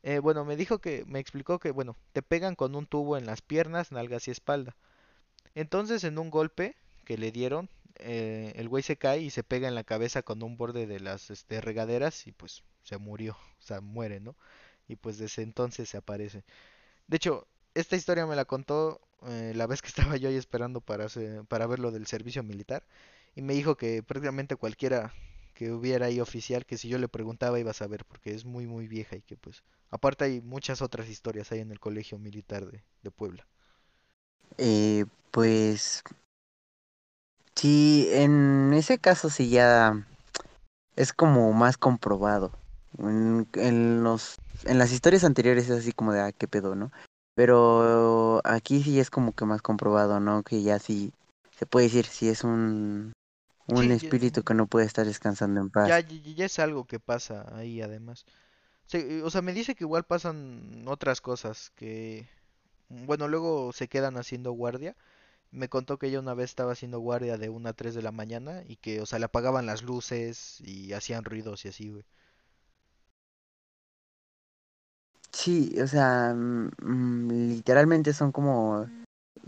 [0.03, 3.25] Eh, bueno, me dijo que, me explicó que, bueno, te pegan con un tubo en
[3.25, 4.75] las piernas, nalgas y espalda.
[5.55, 9.67] Entonces, en un golpe que le dieron, eh, el güey se cae y se pega
[9.67, 13.61] en la cabeza con un borde de las este, regaderas y pues se murió, o
[13.61, 14.35] sea, muere, ¿no?
[14.89, 16.45] Y pues desde entonces se aparece.
[17.07, 20.81] De hecho, esta historia me la contó eh, la vez que estaba yo ahí esperando
[20.81, 22.85] para, hacer- para ver lo del servicio militar
[23.35, 25.13] y me dijo que prácticamente cualquiera
[25.55, 28.67] que hubiera ahí oficial, que si yo le preguntaba iba a saber, porque es muy
[28.67, 32.65] muy vieja y que pues aparte hay muchas otras historias ahí en el colegio militar
[32.71, 33.47] de, de Puebla.
[34.57, 36.03] Eh, pues
[37.55, 40.05] sí, en ese caso sí ya
[40.97, 42.51] es como más comprobado.
[42.97, 46.91] En, en los, en las historias anteriores es así como de, ah, qué pedo, ¿no?
[47.35, 50.43] Pero aquí sí es como que más comprobado, ¿no?
[50.43, 51.13] Que ya sí
[51.57, 53.13] se puede decir si es un,
[53.67, 55.89] un Sí, ya, espíritu que no puede estar descansando en paz.
[55.89, 58.25] ya, ya- es algo que pasa ahí además.
[59.23, 62.27] O sea, me dice que igual pasan otras cosas, que
[62.89, 64.95] bueno, luego se quedan haciendo guardia.
[65.51, 68.11] Me contó que ella una vez estaba haciendo guardia de una a 3 de la
[68.13, 72.05] mañana y que, o sea, le apagaban las luces y hacían ruidos y así, güey.
[75.41, 78.87] Sí, o sea, mm, mm, literalmente son como,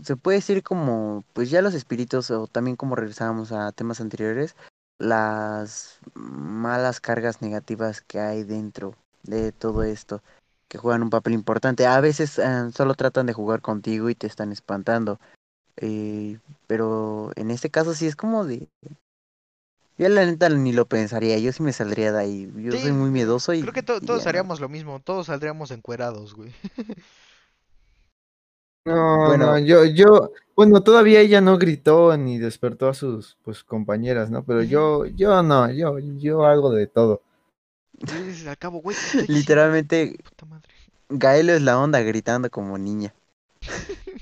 [0.02, 4.56] se puede decir como, pues ya los espíritus, o también como regresábamos a temas anteriores,
[4.98, 10.22] las malas cargas negativas que hay dentro de todo esto,
[10.68, 11.86] que juegan un papel importante.
[11.86, 15.20] A veces eh, solo tratan de jugar contigo y te están espantando,
[15.76, 18.66] eh, pero en este caso sí es como de,
[19.98, 22.92] yo la neta ni lo pensaría, yo sí me saldría de ahí, yo Sí, soy
[22.92, 24.28] muy miedoso y, creo que to- y todos ya no.
[24.30, 26.52] haríamos lo mismo, todos saldríamos encuerados, güey.
[28.84, 33.62] No, Bueno, no, yo, yo, bueno, todavía ella no gritó ni despertó a sus pues
[33.62, 34.42] compañeras, ¿no?
[34.44, 34.68] Pero Ujú.
[34.70, 37.22] yo, yo no, yo, yo hago de todo.
[38.00, 40.68] Y le dices al cabo, güey, estoy literalmente puta madre.
[41.10, 43.14] Gaelo es la onda gritando como niña.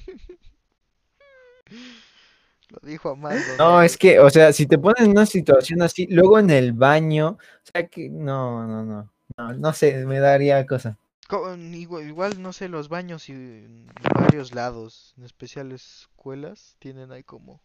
[2.83, 6.39] Dijo Amando, No, es que, o sea, si te pones en una situación así, luego
[6.39, 10.99] en el baño, o sea que, no, no, no, no, no sé, me daría cosa.
[11.29, 17.11] Co- Igual, igual, no sé, los baños y en varios lados, en especial escuelas, tienen
[17.11, 17.63] ahí como...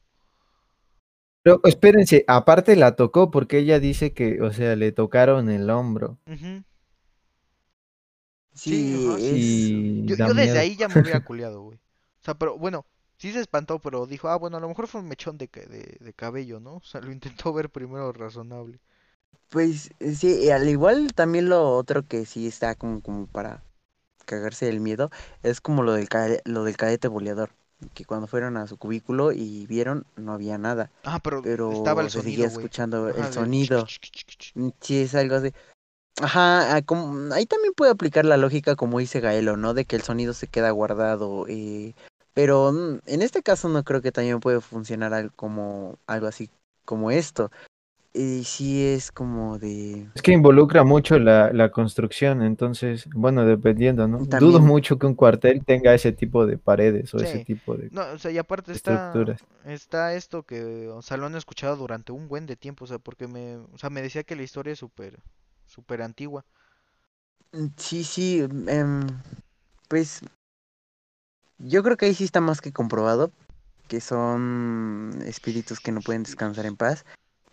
[1.44, 6.18] Pero espérense, aparte la tocó porque ella dice que, o sea, le tocaron el hombro.
[8.54, 10.04] Sí, sí.
[10.06, 11.78] Yo, yo desde ahí ya me hubiera culeado, güey.
[11.78, 12.86] O sea, pero bueno,
[13.18, 15.98] sí se espantó, pero dijo, ah, bueno, a lo mejor fue un mechón de, de,
[16.00, 16.76] de cabello, ¿no?
[16.78, 18.80] O sea, lo intentó ver primero razonable.
[19.50, 23.64] Pues eh, sí, al igual también lo otro que sí está como, como para
[24.26, 25.12] cagarse del miedo
[25.44, 27.52] es como lo del, ca- lo del cadete boleador,
[27.94, 32.10] que cuando fueron a su cubículo y vieron no había nada, Ah, pero estaba el
[32.10, 33.86] se seguía escuchando Ajá, el sonido.
[34.56, 35.52] Mm, Sí, es algo así.
[36.22, 39.74] Ajá, ah, como- ahí también puede aplicar la lógica como dice Gaelo, ¿no?
[39.74, 41.46] De que el sonido se queda guardado.
[41.48, 41.94] eh,
[42.36, 46.52] pero mm, en este caso no creo que también puede funcionar al- como algo así
[46.86, 47.52] como esto.
[48.14, 50.08] Y sí es como de...
[50.16, 54.20] Es que involucra mucho la, la construcción, entonces, bueno, dependiendo, ¿no?
[54.20, 58.04] Dudo mucho que un cuartel tenga ese tipo de paredes o ese tipo de No,
[58.14, 59.42] o sea, y aparte está, estructuras.
[59.66, 63.00] está esto que, o sea, lo han escuchado durante un buen de tiempo, o sea,
[63.00, 65.20] porque me, o sea, me decía que la historia es súper,
[65.66, 66.46] súper antigua.
[67.54, 69.08] Mm, Sí, sí, em,
[69.90, 70.22] pues
[71.60, 73.32] yo creo que ahí sí está más que comprobado
[73.88, 77.06] que son espíritus que no pueden descansar en paz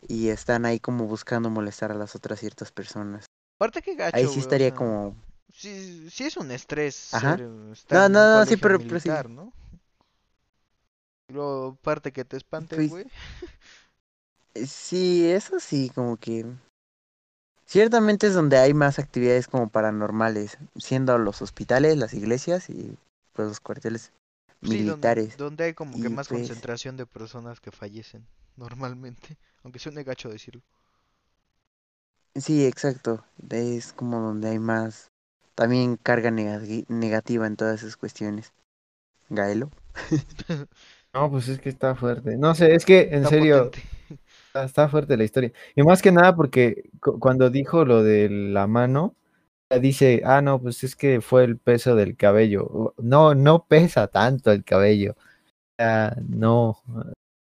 [0.08, 3.26] y están ahí como buscando molestar a las otras ciertas personas.
[3.58, 5.14] Aparte que gacho, Ahí sí o estaría sea, como...
[5.52, 7.36] sí, sí es un estrés Ajá.
[7.36, 7.48] ser,
[7.90, 9.10] No, no, no, sí, pero- pero sí.
[11.28, 13.04] luego, aparte que te espanten, Pues, güey.
[14.54, 16.44] Eh, Sí, eso sí, como que
[17.66, 22.96] ciertamente es donde hay más actividades como paranormales, siendo los hospitales, las iglesias y
[23.32, 24.12] pues los cuarteles
[24.62, 25.36] Sí, militares.
[25.36, 30.04] donde hay como que Y, más pues- concentración de personas que fallecen normalmente, aunque suene
[30.04, 30.62] gacho decirlo.
[32.34, 33.24] Sí, exacto.
[33.50, 35.10] Es como donde hay más
[35.54, 38.52] también carga negati- negativa en todas esas cuestiones.
[39.28, 39.70] Gaelo.
[41.14, 42.38] No, pues es que está fuerte.
[42.38, 43.70] No sé, es que en Está serio
[44.48, 45.52] está, está fuerte la historia.
[45.76, 49.14] Y más que nada porque cu- cuando dijo lo de la mano,
[49.80, 52.94] dice, ah, no, pues es que fue el peso del cabello.
[52.98, 55.12] No, no pesa tanto el cabello.
[55.12, 55.16] O
[55.78, 56.78] sea, no.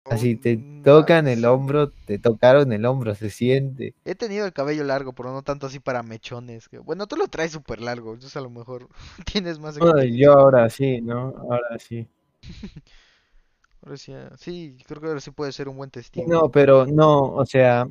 [0.08, 3.94] Así te Mm, tocan el hombro, te tocaron el hombro, se siente.
[4.04, 6.68] He tenido el cabello largo, pero no tanto así para mechones.
[6.84, 8.88] Bueno, tú lo traes súper largo, entonces a lo mejor
[9.32, 11.34] tienes más Bueno, yo ahora sí, ¿no?
[11.50, 12.06] Ahora sí.
[13.82, 16.32] Ahora sí, ah, sí, creo que ahora sí puede ser un buen testigo.
[16.32, 17.88] No, pero no, o sea,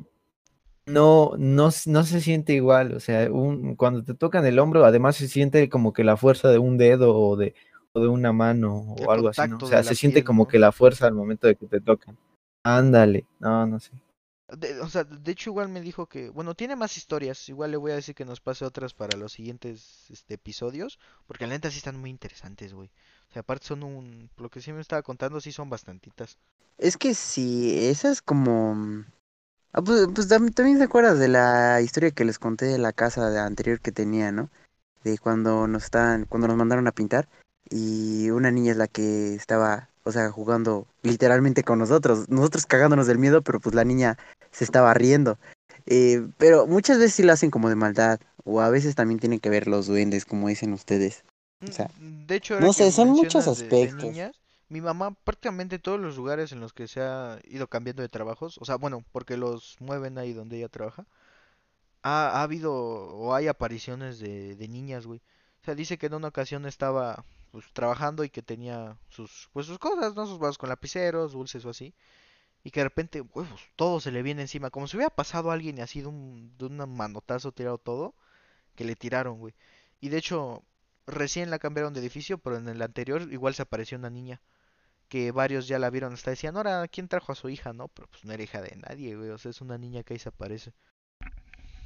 [0.88, 2.94] no, no, no se siente igual.
[2.94, 6.48] O sea, un, cuando te tocan el hombro, además se siente como que la fuerza
[6.50, 7.54] de un dedo o de,
[7.92, 9.58] o de una mano El o algo así, ¿no?
[9.60, 10.48] O sea, se siente piel, como ¿no?
[10.48, 12.16] que la fuerza al momento de que te tocan.
[12.64, 13.92] Ándale, no, no sé.
[14.56, 17.76] De- o sea, de hecho igual me dijo que, bueno, tiene más historias, igual le
[17.76, 21.70] voy a decir que nos pase otras para los siguientes este, episodios, porque la neta
[21.70, 22.90] sí están muy interesantes, güey.
[23.28, 26.38] O sea, aparte son un, lo que sí me estaba contando, sí son bastantitas.
[26.78, 29.04] Es que sí, esa es como...
[29.72, 32.92] Ah, pues, pues tam- también te acuerdas de la historia que les conté de la
[32.92, 34.50] casa de anterior que tenía, ¿no?
[35.04, 37.28] De cuando nos estaban, cuando nos mandaron a pintar
[37.70, 43.06] y una niña es la que estaba, o sea, jugando literalmente con nosotros, nosotros cagándonos
[43.06, 44.16] del miedo, pero pues la niña
[44.50, 45.38] se estaba riendo.
[45.86, 49.38] Eh, pero muchas veces sí lo hacen como de maldad, o a veces también tienen
[49.40, 51.24] que ver los duendes, como dicen ustedes.
[51.68, 54.10] O sea, Mm, De hecho, no sé, son muchos mencionas de- de aspectos.
[54.10, 54.36] niñas,
[54.68, 58.08] mi mamá prácticamente en todos los lugares en los que se ha ido cambiando de
[58.08, 61.06] trabajos, o sea, bueno, porque los mueven ahí donde ella trabaja,
[62.02, 65.20] ha, ha habido o hay apariciones de, de niñas, güey.
[65.62, 69.66] O sea, dice que en una ocasión estaba pues trabajando y que tenía sus pues
[69.66, 70.26] sus cosas, ¿no?
[70.26, 71.94] Sus vasos con lapiceros, dulces o así,
[72.64, 75.78] y que de repente, huevos, todo se le viene encima, como si hubiera pasado alguien
[75.78, 78.14] y así de un, de un manotazo tirado todo,
[78.76, 79.54] que le tiraron, güey.
[80.00, 80.62] Y de hecho,
[81.06, 84.40] recién la cambiaron de edificio, pero en el anterior igual se apareció una niña
[85.08, 87.72] que varios ya la vieron hasta decían, ahora, ¿quién trajo a su hija?
[87.72, 90.14] No, pero pues no era hija de nadie, güey, o sea, es una niña que
[90.14, 90.72] ahí se aparece.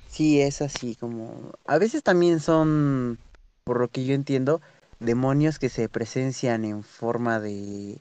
[0.09, 1.53] Sí, es así como...
[1.67, 3.19] A veces también son,
[3.65, 4.61] por lo que yo entiendo,
[5.01, 7.99] demonios que se presencian en forma de...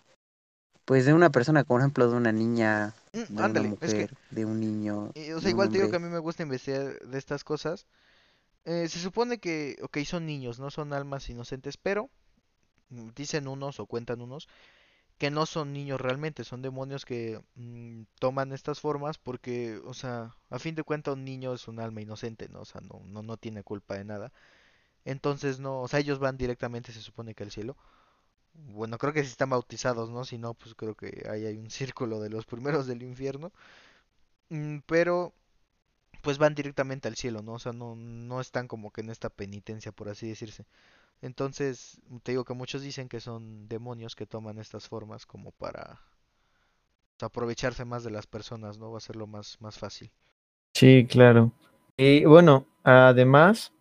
[0.85, 4.01] Pues de una persona, por ejemplo, de una niña, Mm, de una ándale, es que,
[4.01, 6.99] mujer, de un niño, o sea, igual te digo que a mí me gusta investigar
[6.99, 7.85] de estas cosas.
[8.65, 12.09] Eh, se supone que, ok, son niños, no son almas inocentes, pero
[12.89, 14.47] mm, dicen unos o cuentan unos
[15.21, 20.35] que no son niños realmente, son demonios que mm, toman estas formas porque, o sea,
[20.49, 22.61] a fin de cuentas un niño es un alma inocente, ¿no?
[22.61, 24.33] O sea, no, no, no tiene culpa de nada.
[25.05, 27.77] Entonces no, o sea, ellos van directamente, se supone que al cielo.
[28.53, 30.25] Bueno, creo que si están bautizados, ¿no?
[30.25, 33.51] Si no, pues creo que ahí hay un círculo de los primeros del infierno.
[34.49, 35.33] Mm, pero
[36.21, 37.53] pues van directamente al cielo, ¿no?
[37.53, 40.65] O sea, no, no están como que en esta penitencia, por así decirse.
[41.21, 46.01] Entonces, te digo que muchos dicen que son demonios que toman estas formas como para
[47.17, 48.91] pues, aprovecharse más de las personas, ¿no?
[48.91, 50.11] Va a ser lo más, más fácil.
[50.73, 51.51] Sí, claro.
[51.95, 53.71] Y bueno, además,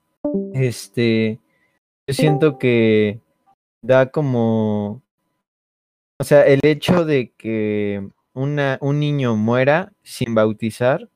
[0.53, 1.41] este,
[2.07, 3.21] yo siento que
[3.81, 5.03] da como,
[6.19, 11.09] o sea, el hecho de que una, un niño muera sin bautizar,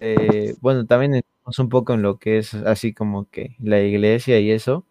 [0.00, 4.40] eh, bueno, también entramos un poco en lo que es así como que la iglesia
[4.40, 4.86] y eso.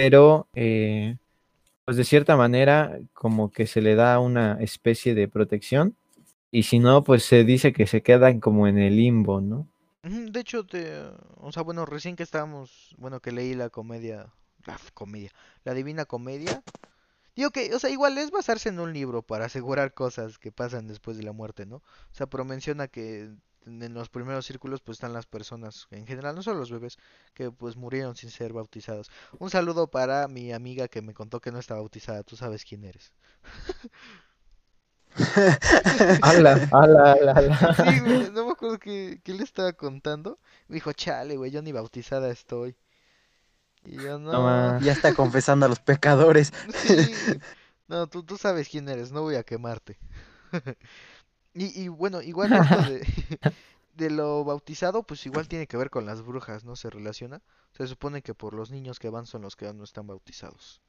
[0.00, 1.16] Pero eh,
[1.84, 5.96] pues de cierta manera como que se le da una especie de protección
[6.52, 9.66] y si no, pues se dice que se quedan como en el limbo, ¿no?
[10.02, 11.02] De hecho, te,
[11.36, 14.32] o sea, bueno, recién que estábamos, bueno, que leí la comedia,
[14.66, 15.32] la comedia,
[15.64, 16.62] la Divina Comedia,
[17.34, 20.86] digo que, o sea, igual es basarse en un libro para asegurar cosas que pasan
[20.86, 21.76] después de la muerte, ¿no?
[21.78, 23.30] O sea, pero menciona que
[23.68, 26.98] en los primeros círculos pues están las personas, en general, no solo los bebés,
[27.34, 29.10] que pues murieron sin ser bautizados.
[29.38, 32.84] Un saludo para mi amiga que me contó que no está bautizada, tú sabes quién
[32.84, 33.12] eres.
[36.22, 37.34] Ala, ala, ala,
[37.72, 38.30] Sí, güey, ala.
[38.32, 40.38] no me acuerdo que, que le estaba contando.
[40.68, 42.76] Me dijo, chale, güey, yo ni bautizada estoy.
[43.84, 44.78] Y yo, No.
[44.80, 46.52] Ya está confesando a los pecadores.
[46.74, 46.96] sí,
[47.88, 49.98] no, tú, tú sabes quién eres, no voy a quemarte.
[51.58, 53.00] Y, y bueno, igual esto de,
[53.94, 56.76] de lo bautizado, pues igual tiene que ver con las brujas, ¿no?
[56.76, 57.42] Se relaciona.
[57.72, 60.80] Se supone que por los niños que van son los que no están bautizados,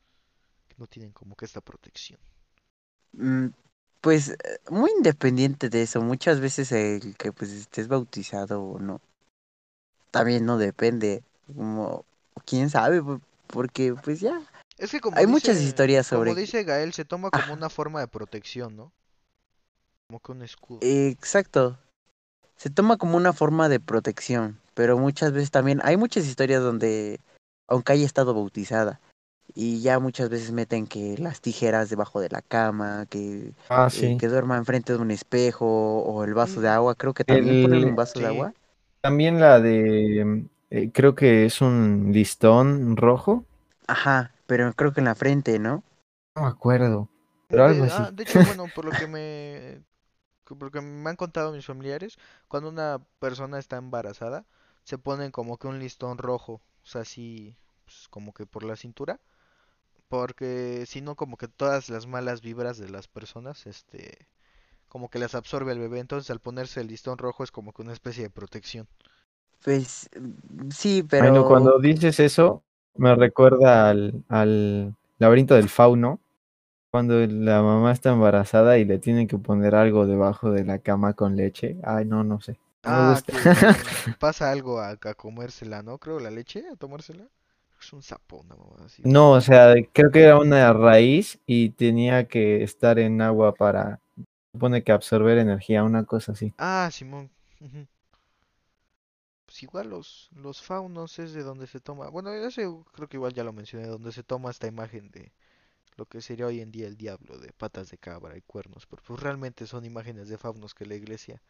[0.67, 2.19] que no tienen como que esta protección.
[3.13, 3.47] Mm,
[4.01, 4.35] Pues
[4.69, 9.01] muy independiente de eso, muchas veces el que pues estés bautizado o no,
[10.11, 12.05] también no depende, como
[12.45, 13.01] quién sabe,
[13.47, 14.41] porque pues ya,
[14.77, 17.55] Es que como hay muchas dice, historias como sobre, dice Gael, se toma como ah,
[17.55, 18.93] una forma de protección, ¿no?
[20.09, 20.79] Como que un escudo.
[20.81, 21.77] exacto,
[22.57, 27.19] se toma como una forma de protección, pero muchas veces también hay muchas historias donde,
[27.67, 28.99] aunque haya estado bautizada,
[29.53, 34.15] y ya muchas veces meten que las tijeras debajo de la cama, que, Ah, eh,
[34.17, 37.57] que duerma enfrente de un espejo o el vaso de Mm, agua, creo que también
[37.57, 38.53] ponen un El, vaso de agua.
[39.01, 43.45] también la de, eh, creo que es un listón rojo.
[43.87, 45.83] Ajá, pero creo que en la frente, ¿no?
[46.35, 47.09] No me acuerdo,
[47.47, 48.13] pero algo De, ah, así.
[48.13, 49.83] de hecho, bueno, por lo que me,
[50.49, 52.19] que- por lo que me han contado mis familiares,
[52.49, 54.45] cuando una persona está embarazada,
[54.85, 58.77] se ponen como que un listón rojo, o sea, así, pues, como que por la
[58.77, 59.21] cintura,
[60.09, 64.27] porque si no, como que todas las malas vibras de las personas, este,
[64.89, 67.81] como que las absorbe el bebé, entonces al ponerse el listón rojo es como que
[67.83, 68.87] una especie de protección.
[69.63, 72.63] Pues mm, sí, Bueno, pero cuando dices eso,
[72.95, 76.19] me recuerda al, al laberinto del fauno,
[76.91, 81.13] cuando la mamá está embarazada y le tienen que poner algo debajo de la cama
[81.13, 81.77] con leche.
[81.83, 82.59] Ay, no, no sé.
[82.83, 83.33] No me Ah, gusta.
[83.93, 85.97] que le pasa algo a, a comérsela, ¿no?
[85.99, 87.27] Creo la leche, a tomársela.
[87.81, 89.03] Es un sapo, una mamá así.
[89.03, 93.99] No, o sea, creo que era una raíz y tenía que estar en agua para,
[94.53, 96.53] supone que absorber energía, una cosa así.
[96.59, 97.31] Ah, Simón.
[99.45, 102.09] Pues igual los, los faunos es de donde se toma.
[102.09, 102.63] Bueno, ese
[102.93, 105.33] creo que igual ya lo mencioné, donde se toma esta imagen de
[105.99, 108.87] lo que sería hoy en día el diablo, de patas de cabra y cuernos.
[108.87, 111.41] Pero pues realmente son imágenes de faunos que la iglesia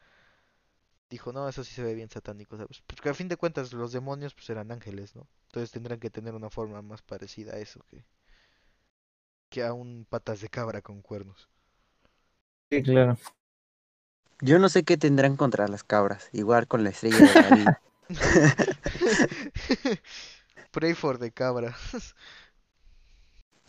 [1.09, 2.81] dijo, no, eso sí se ve bien satánico, ¿sabes?
[2.85, 5.27] Porque a fin de cuentas los demonios pues eran ángeles, ¿no?
[5.47, 8.03] Entonces tendrán que tener una forma más parecida a eso que,
[9.49, 11.47] que a un patas de cabra con cuernos.
[12.71, 13.17] Sí, claro.
[14.41, 17.67] yo no sé qué tendrán contra las cabras, igual con la estrella de David.
[20.71, 21.75] Pray for the cabra.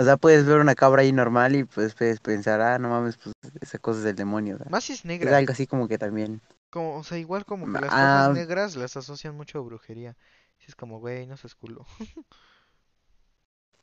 [0.01, 3.19] O sea, puedes ver una cabra ahí normal y pues puedes pensar, ah, no mames,
[3.19, 4.71] pues esa cosa es del demonio, ¿verdad?
[4.71, 5.37] Más si es Es negra.
[5.37, 6.41] algo así como que también.
[6.71, 10.17] Como, o sea, igual como que las cosas Ah, negras las asocian mucho a brujería.
[10.61, 11.85] Y es como, güey, no seas culo.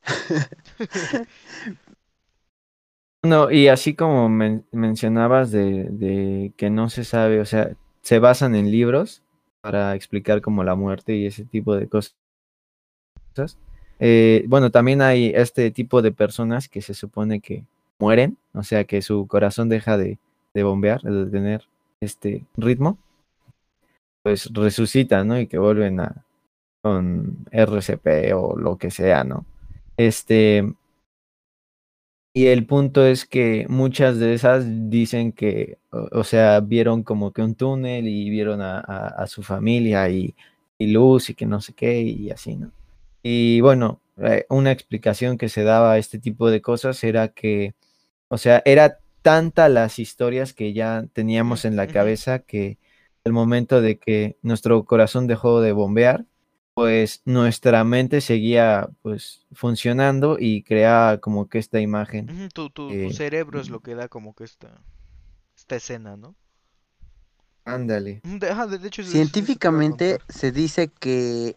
[3.22, 8.18] No, y así como men- mencionabas de, de que no se sabe, o sea, se
[8.20, 9.22] basan en libros
[9.60, 12.16] para explicar como la muerte y ese tipo de cosas.
[14.00, 17.64] Eh, bueno, también hay este tipo de personas que se supone que
[17.98, 20.18] mueren, o sea, que su corazón deja de,
[20.54, 21.64] de bombear, de tener
[22.00, 22.98] este ritmo,
[24.22, 25.38] pues resucitan, ¿no?
[25.40, 26.24] Y que vuelven a
[26.82, 29.46] con RCP o lo que sea, ¿no?
[29.96, 30.64] Este,
[32.34, 37.42] y el punto es que muchas de esas dicen que, o, sea, vieron como que
[37.42, 40.34] un túnel y vieron a, a- a su familia y,
[40.78, 42.70] y luz y que no sé qué y así, ¿no?
[43.30, 47.74] Y bueno, eh, una explicación que se daba a este tipo de cosas era que,
[48.28, 52.78] o sea, era tanta las historias que ya teníamos en la cabeza que
[53.24, 56.24] el momento de que nuestro corazón dejó de bombear,
[56.72, 62.48] pues nuestra mente seguía pues funcionando y creaba como que esta imagen.
[62.54, 64.80] Tu, tu, tu cerebro es lo que da como que esta,
[65.54, 66.34] esta escena, ¿no?
[67.68, 68.20] ándale.
[68.24, 71.56] De, de hecho, científicamente se dice que,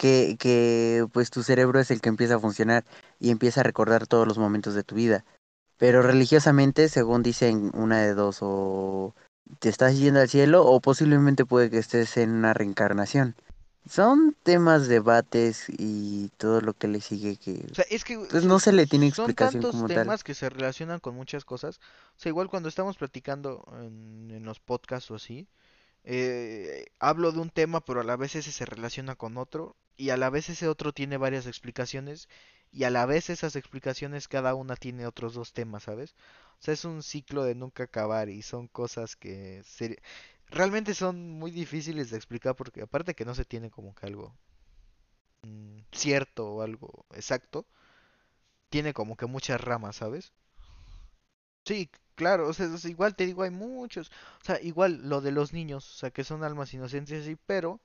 [0.00, 2.86] que, que pues tu cerebro es el que empieza a funcionar
[3.18, 5.26] y empieza a recordar todos los momentos de tu vida.
[5.76, 9.14] Pero religiosamente, según dicen una de dos, o
[9.58, 13.34] te estás yendo al cielo o posiblemente puede que estés en una reencarnación.
[13.86, 18.44] Son temas, debates y todo lo que le sigue que O sea, es que pues
[18.44, 20.04] no se le tiene son explicación tantos como tal.
[20.04, 21.78] temas que se relacionan con muchas cosas.
[22.16, 25.46] O sea, igual cuando estamos platicando en, en los podcasts o así,
[26.04, 30.10] eh, hablo de un tema, pero a la vez ese se relaciona con otro, y
[30.10, 32.28] a la vez ese otro tiene varias explicaciones,
[32.72, 36.14] y a la vez esas explicaciones cada una tiene otros dos temas, ¿sabes?
[36.60, 40.00] O sea, es un ciclo de nunca acabar y son cosas que se-
[40.50, 44.34] realmente son muy difíciles de explicar porque aparte que no se tiene como que algo
[45.42, 47.66] mm, cierto o algo exacto,
[48.68, 50.32] tiene como que muchas ramas, ¿sabes?
[51.64, 54.10] Sí, claro, o sea, igual te digo, hay muchos,
[54.42, 57.80] o sea, igual lo de los niños, o sea, que son almas inocentes, sí, pero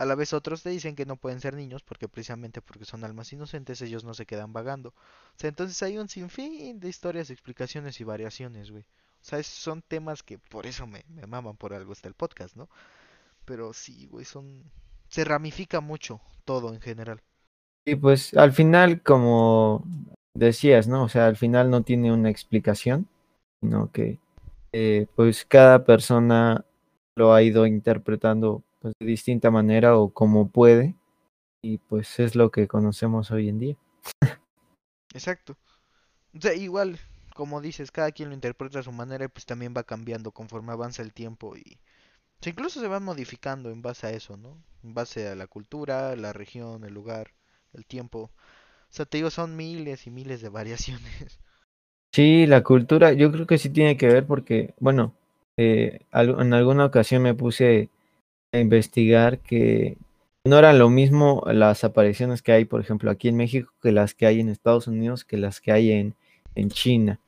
[0.00, 3.04] a la vez otros te dicen que no pueden ser niños porque precisamente porque son
[3.04, 4.88] almas inocentes ellos no se quedan vagando.
[4.88, 8.82] O sea, entonces hay un sinfín de historias, explicaciones y variaciones, güey.
[8.82, 12.56] O sea, son temas que por eso me, me maman, por algo está el podcast,
[12.56, 12.70] ¿no?
[13.44, 14.64] Pero sí, güey, son...
[15.10, 17.20] Se ramifica mucho todo en general.
[17.84, 19.84] Y pues al final, como
[20.32, 21.02] decías, ¿no?
[21.04, 23.06] O sea, al final no tiene una explicación,
[23.60, 24.18] sino que
[24.72, 26.64] eh, pues cada persona
[27.16, 30.96] lo ha ido interpretando pues, de distinta manera o como puede,
[31.62, 33.76] y pues es lo que conocemos hoy en día.
[35.14, 35.56] Exacto.
[36.36, 36.98] O sea, igual,
[37.34, 40.72] como dices, cada quien lo interpreta a su manera y pues también va cambiando conforme
[40.72, 41.78] avanza el tiempo y
[42.40, 44.56] o sea, incluso se van modificando en base a eso, ¿no?
[44.82, 47.32] En base a la cultura, la región, el lugar,
[47.74, 48.18] el tiempo.
[48.20, 51.38] O sea, te digo, son miles y miles de variaciones.
[52.12, 55.14] Sí, la cultura, yo creo que sí tiene que ver porque, bueno,
[55.56, 57.88] eh, en alguna ocasión me puse
[58.52, 59.98] a investigar que
[60.44, 64.14] no eran lo mismo las apariciones que hay, por ejemplo, aquí en México, que las
[64.14, 66.14] que hay en Estados Unidos, que las que hay en,
[66.54, 67.20] en China.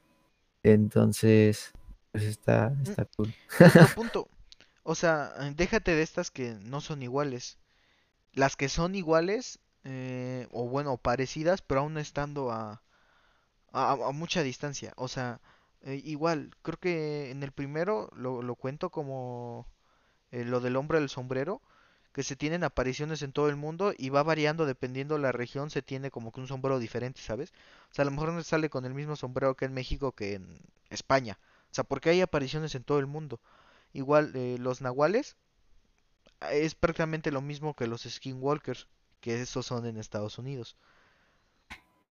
[0.63, 1.73] Entonces,
[2.13, 3.35] pues está, está cool.
[3.61, 4.29] Otro punto.
[4.85, 7.59] O sea, déjate de estas que no son iguales.
[8.33, 12.83] Las que son iguales, eh, o bueno, parecidas, pero aún estando a,
[13.73, 14.93] a, a mucha distancia.
[14.97, 15.41] O sea,
[15.83, 19.67] eh, igual, creo que en el primero lo, lo cuento como
[20.33, 21.63] eh, lo del hombre del sombrero,
[22.13, 25.83] que se tienen apariciones en todo el mundo y va variando dependiendo la región, se
[25.83, 27.53] tiene como que un sombrero diferente, ¿sabes?
[27.91, 30.35] O sea, a lo mejor no sale con el mismo sombrero que en México que
[30.35, 30.61] en
[30.91, 31.39] España.
[31.71, 33.41] O sea, porque hay apariciones en todo el mundo.
[33.95, 35.37] Igual, eh, los nahuales
[36.41, 38.89] ah, es prácticamente lo mismo que los skinwalkers,
[39.21, 40.77] que esos son en Estados Unidos.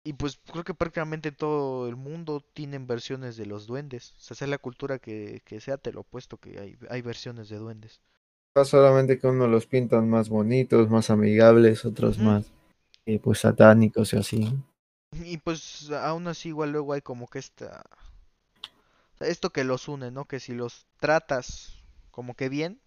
[0.05, 4.15] Y pues creo que prácticamente todo el mundo tienen versiones de los duendes.
[4.19, 7.49] O sea, sea la cultura que, que sea, te lo opuesto que hay, hay versiones
[7.49, 8.01] de duendes.
[8.65, 12.53] Solamente que unos los pintan más bonitos, más amigables, otros más
[13.07, 14.55] eh, pues satánicos y así.
[15.13, 17.85] Y pues aún así igual luego hay como que esta...
[19.21, 20.27] esto que los une, ¿no?
[20.27, 22.81] Que si los tratas como que bien,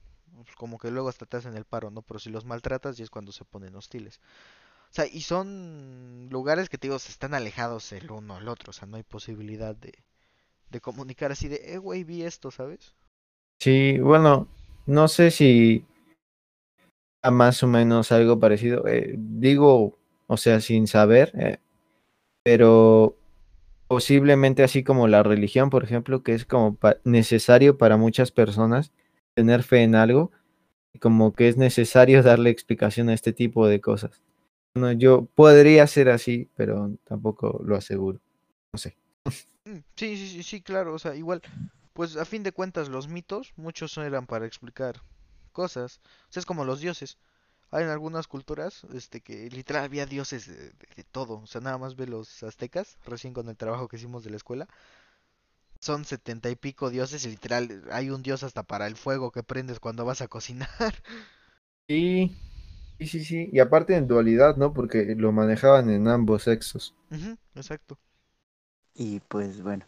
[0.44, 2.02] pues como que luego hasta te hacen el paro, ¿no?
[2.02, 4.22] Pero si los maltratas ya es cuando se ponen hostiles.
[4.92, 8.74] O sea, y son lugares que te digo, están alejados el uno al otro, o
[8.74, 9.94] sea, no hay posibilidad de,
[10.72, 12.96] de comunicar así de, eh, güey, vi esto, ¿sabes?
[13.60, 14.48] Sí, bueno,
[14.88, 15.86] no sé si
[17.22, 18.88] a más o menos algo parecido.
[18.88, 21.58] eh, digo, o sea, sin saber, eh,
[22.44, 23.18] pero
[23.88, 28.94] posiblemente así como la religión, por ejemplo, que es como pa- necesario para muchas personas
[29.36, 30.32] tener fe en algo,
[31.02, 34.24] como que es necesario darle explicación a este tipo de cosas.
[34.80, 38.20] Bueno, yo podría ser así, pero tampoco lo aseguro.
[38.74, 38.98] No sé.
[39.66, 41.42] Mm, Sí, sí, sí, sí, claro, o sea, igual,
[41.94, 45.02] pues a fin de cuentas los mitos, muchos eran para explicar
[45.52, 47.18] cosas, o sea, es como los dioses.
[47.72, 51.62] Hay en algunas culturas, este, que literal había dioses de, de- de todo, o sea,
[51.62, 54.68] nada más ve los aztecas, recién con el trabajo que hicimos de la escuela,
[55.80, 59.42] son setenta y pico dioses y literal hay un dios hasta para el fuego que
[59.44, 60.70] prendes cuando vas a cocinar.
[61.88, 62.32] Sí,
[63.00, 63.50] sí, sí, sí.
[63.52, 64.74] Y aparte en dualidad, ¿no?
[64.74, 66.94] Porque lo manejaban en ambos sexos.
[67.12, 67.98] Ujú, exacto.
[68.96, 69.86] Y pues bueno.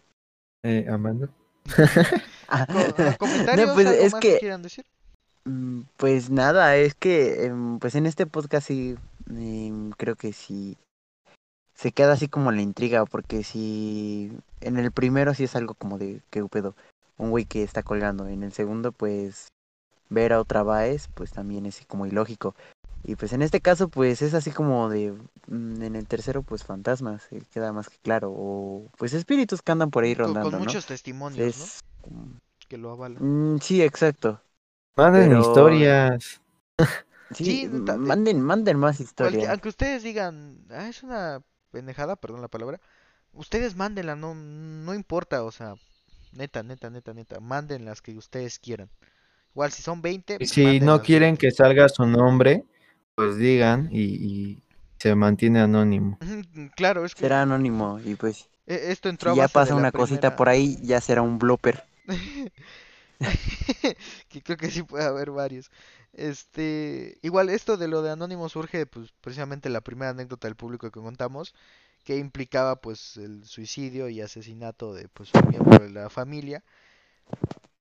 [0.64, 1.30] Eh, Amanda.
[2.52, 2.66] Ah.
[3.20, 4.84] No, pues ¿Algo es más que que, quieran decir?
[5.46, 8.96] mm, pues nada, es que, em, pues en este podcast sí,
[9.30, 10.76] em, creo que sí,
[11.76, 14.32] se queda así como la intriga, porque si
[14.62, 16.76] en el primero sí es algo como de, qué pedo,
[17.18, 19.50] un güey que está colgando, en el segundo pues
[20.10, 22.56] ver a otra Baez, pues también es así como ilógico.
[23.04, 25.14] Y pues en este caso pues es así como de,
[25.48, 29.72] mm, en el tercero pues fantasmas, eh, queda más que claro, o pues espíritus que
[29.72, 30.60] andan por ahí Con, rondando, ¿no?
[30.60, 31.80] muchos testimonios,
[32.68, 33.56] Que lo avalan.
[33.56, 34.42] mm, sí, exacto.
[34.96, 36.42] Manden Pero- historias.
[37.32, 39.52] Sí, Sí, neta, de- manden, manden más Cualquier- historia.
[39.52, 42.82] aunque ustedes digan, ah, es una pendejada, perdón la palabra,
[43.34, 45.76] ustedes mándenla, no, no importa, o sea,
[46.32, 47.40] Neta, neta, neta, neta.
[47.40, 48.90] Manden las que ustedes quieran.
[49.56, 51.40] Igual si son 20, Y si no quieren 20.
[51.48, 52.66] que salga su nombre,
[53.20, 54.64] pues digan y, y
[54.98, 56.18] se mantiene anónimo.
[56.78, 60.20] Claro, es que Será anónimo y pues e- esto entró si ya pasa una cosita
[60.20, 61.84] primera- por ahí, ya será un blooper.
[64.30, 65.70] que creo que sí puede haber varios.
[66.14, 70.90] Este, igual esto de lo de Anónimo surge pues precisamente la primera anécdota del público
[70.90, 71.54] que contamos,
[72.06, 76.64] que implicaba pues el suicidio y asesinato de pues un miembro de la familia.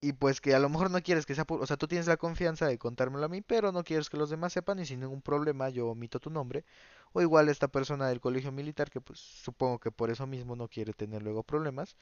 [0.00, 2.16] Y pues que a lo mejor no quieres que sea, o sea, tú tienes la
[2.16, 5.22] confianza de contármelo a mí, pero no quieres que los demás sepan y sin ningún
[5.22, 6.64] problema yo omito tu nombre.
[7.12, 10.68] O igual esta persona del colegio militar que pues supongo que por eso mismo no
[10.68, 11.96] quiere tener luego problemas.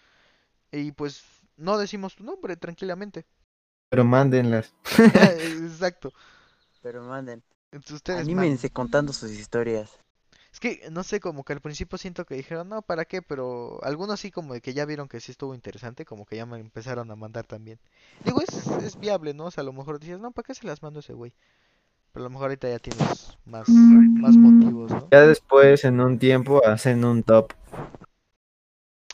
[0.73, 1.25] Y pues
[1.57, 3.25] no decimos tu nombre tranquilamente.
[3.89, 4.75] Pero mándenlas.
[4.99, 6.13] Exacto.
[6.83, 7.43] Pero manden.
[7.73, 9.91] Entonces ustedes Anímense contando sus historias.
[10.57, 13.21] Es que no sé, como que al principio siento que dijeron, no, ¿para qué?
[13.21, 16.47] Pero algunos sí como de que ya vieron que sí estuvo interesante, como que ya
[16.47, 17.79] me empezaron a mandar también.
[18.25, 19.45] Digo, es, es viable, ¿no?
[19.45, 21.35] O sea, a lo mejor dices, no, ¿para qué se las mando a ese güey?
[22.11, 25.07] Pero a lo mejor ahorita ya tienes más, más motivos, ¿no?
[25.11, 27.53] Ya después, en un tiempo, hacen un top.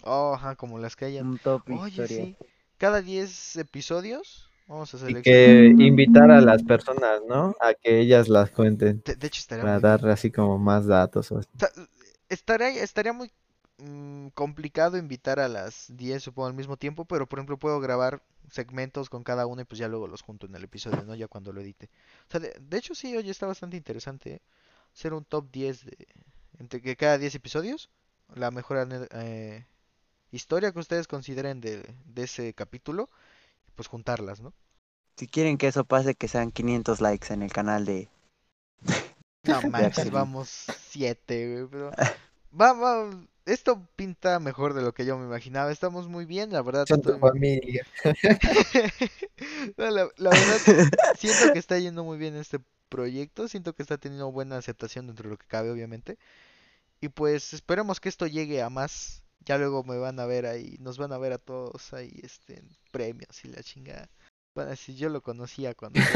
[0.04, 1.26] Oh, ajá, como las que hayan.
[1.26, 2.24] Un top Oye, historia.
[2.24, 2.36] sí.
[2.78, 7.54] Cada 10 episodios vamos a Y que invitar a las personas, ¿no?
[7.60, 9.04] A que ellas las cuenten.
[9.04, 11.30] De, de hecho, estaría Para muy dar así como más datos.
[11.32, 11.48] o así.
[12.28, 13.30] Estaría, estaría muy
[13.78, 18.22] mm, complicado invitar a las 10, supongo, al mismo tiempo, pero por ejemplo puedo grabar
[18.50, 21.14] segmentos con cada uno y pues ya luego los junto en el episodio, ¿no?
[21.14, 21.90] Ya cuando lo edite.
[22.28, 24.42] O sea, de, de hecho sí, oye, está bastante interesante, ¿eh?
[24.94, 25.96] Hacer un top 10 de,
[26.58, 27.90] entre que cada 10 episodios,
[28.34, 29.66] la mejor eh,
[30.30, 33.10] historia que ustedes consideren de, de ese capítulo,
[33.74, 34.52] pues juntarlas, ¿no?
[35.16, 38.08] Si quieren que eso pase, que sean 500 likes en el canal de...
[39.44, 41.90] No manches, vamos 7, güey, pero...
[42.60, 43.10] Va, va,
[43.46, 45.72] esto pinta mejor de lo que yo me imaginaba.
[45.72, 46.84] Estamos muy bien, la verdad.
[46.86, 47.86] Son tu familia.
[49.76, 53.48] No, la, la verdad, siento que está yendo muy bien este proyecto.
[53.48, 56.18] Siento que está teniendo buena aceptación dentro de lo que cabe, obviamente.
[57.00, 59.22] Y pues esperemos que esto llegue a más.
[59.44, 62.58] Ya luego me van a ver ahí, nos van a ver a todos ahí, este,
[62.58, 64.08] en premios y la chingada.
[64.54, 65.98] Van a decir, yo lo conocía cuando...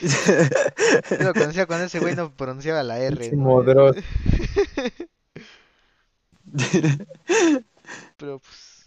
[1.10, 3.62] yo lo conocía cuando ese güey no pronunciaba la R, ¿no?
[8.16, 8.86] Pero pues,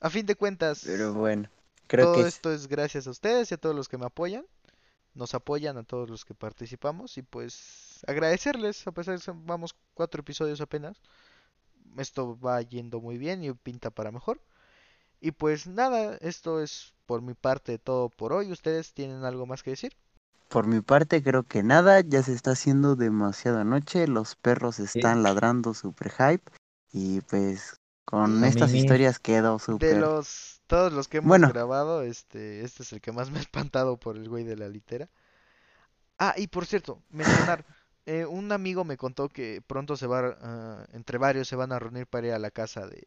[0.00, 1.48] a fin de cuentas, Pero bueno,
[1.86, 4.44] creo todo que esto es gracias a ustedes y a todos los que me apoyan.
[5.14, 9.74] Nos apoyan a todos los que participamos y pues agradecerles, a pesar de que vamos
[9.94, 11.00] cuatro episodios apenas.
[11.96, 14.40] Esto va yendo muy bien y pinta para mejor.
[15.20, 18.52] Y pues nada, esto es por mi parte todo por hoy.
[18.52, 19.96] ¿Ustedes tienen algo más que decir?
[20.48, 25.22] por mi parte creo que nada, ya se está haciendo demasiada noche, los perros están
[25.22, 26.50] ladrando super hype
[26.92, 28.80] y pues con estas mí.
[28.80, 30.00] historias quedo De súper...
[30.00, 31.48] los todos los que hemos Bueno.
[31.48, 34.68] grabado, este este es el que más me ha espantado por el güey de la
[34.68, 35.08] litera.
[36.18, 37.64] Ah, y por cierto, mencionar,
[38.10, 41.78] eh, un amigo me contó que pronto se va, ah, entre varios se van a
[41.78, 43.06] reunir para ir a la casa de,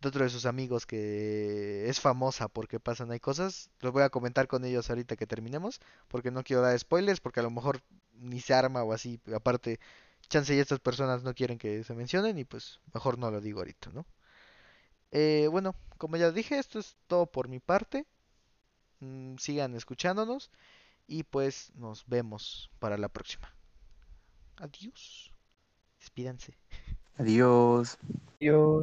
[0.00, 3.70] de otro de sus amigos que es famosa porque pasan ahí cosas.
[3.80, 7.40] Los voy a comentar con ellos ahorita que terminemos, porque no quiero dar spoilers, porque
[7.40, 7.82] a lo mejor
[8.14, 9.20] ni se arma o así.
[9.34, 9.80] Aparte,
[10.28, 13.60] chance y estas personas no quieren que se mencionen y pues mejor no lo digo
[13.60, 14.06] ahorita, ¿no?
[15.10, 18.06] Eh, bueno, como ya dije, esto es todo por mi parte.
[19.00, 20.50] Mm, sigan escuchándonos
[21.06, 23.52] y pues nos vemos para la próxima.
[24.56, 25.32] Adiós.
[25.98, 26.52] Despídanse.
[27.18, 27.98] Adiós.
[28.40, 28.82] Adiós.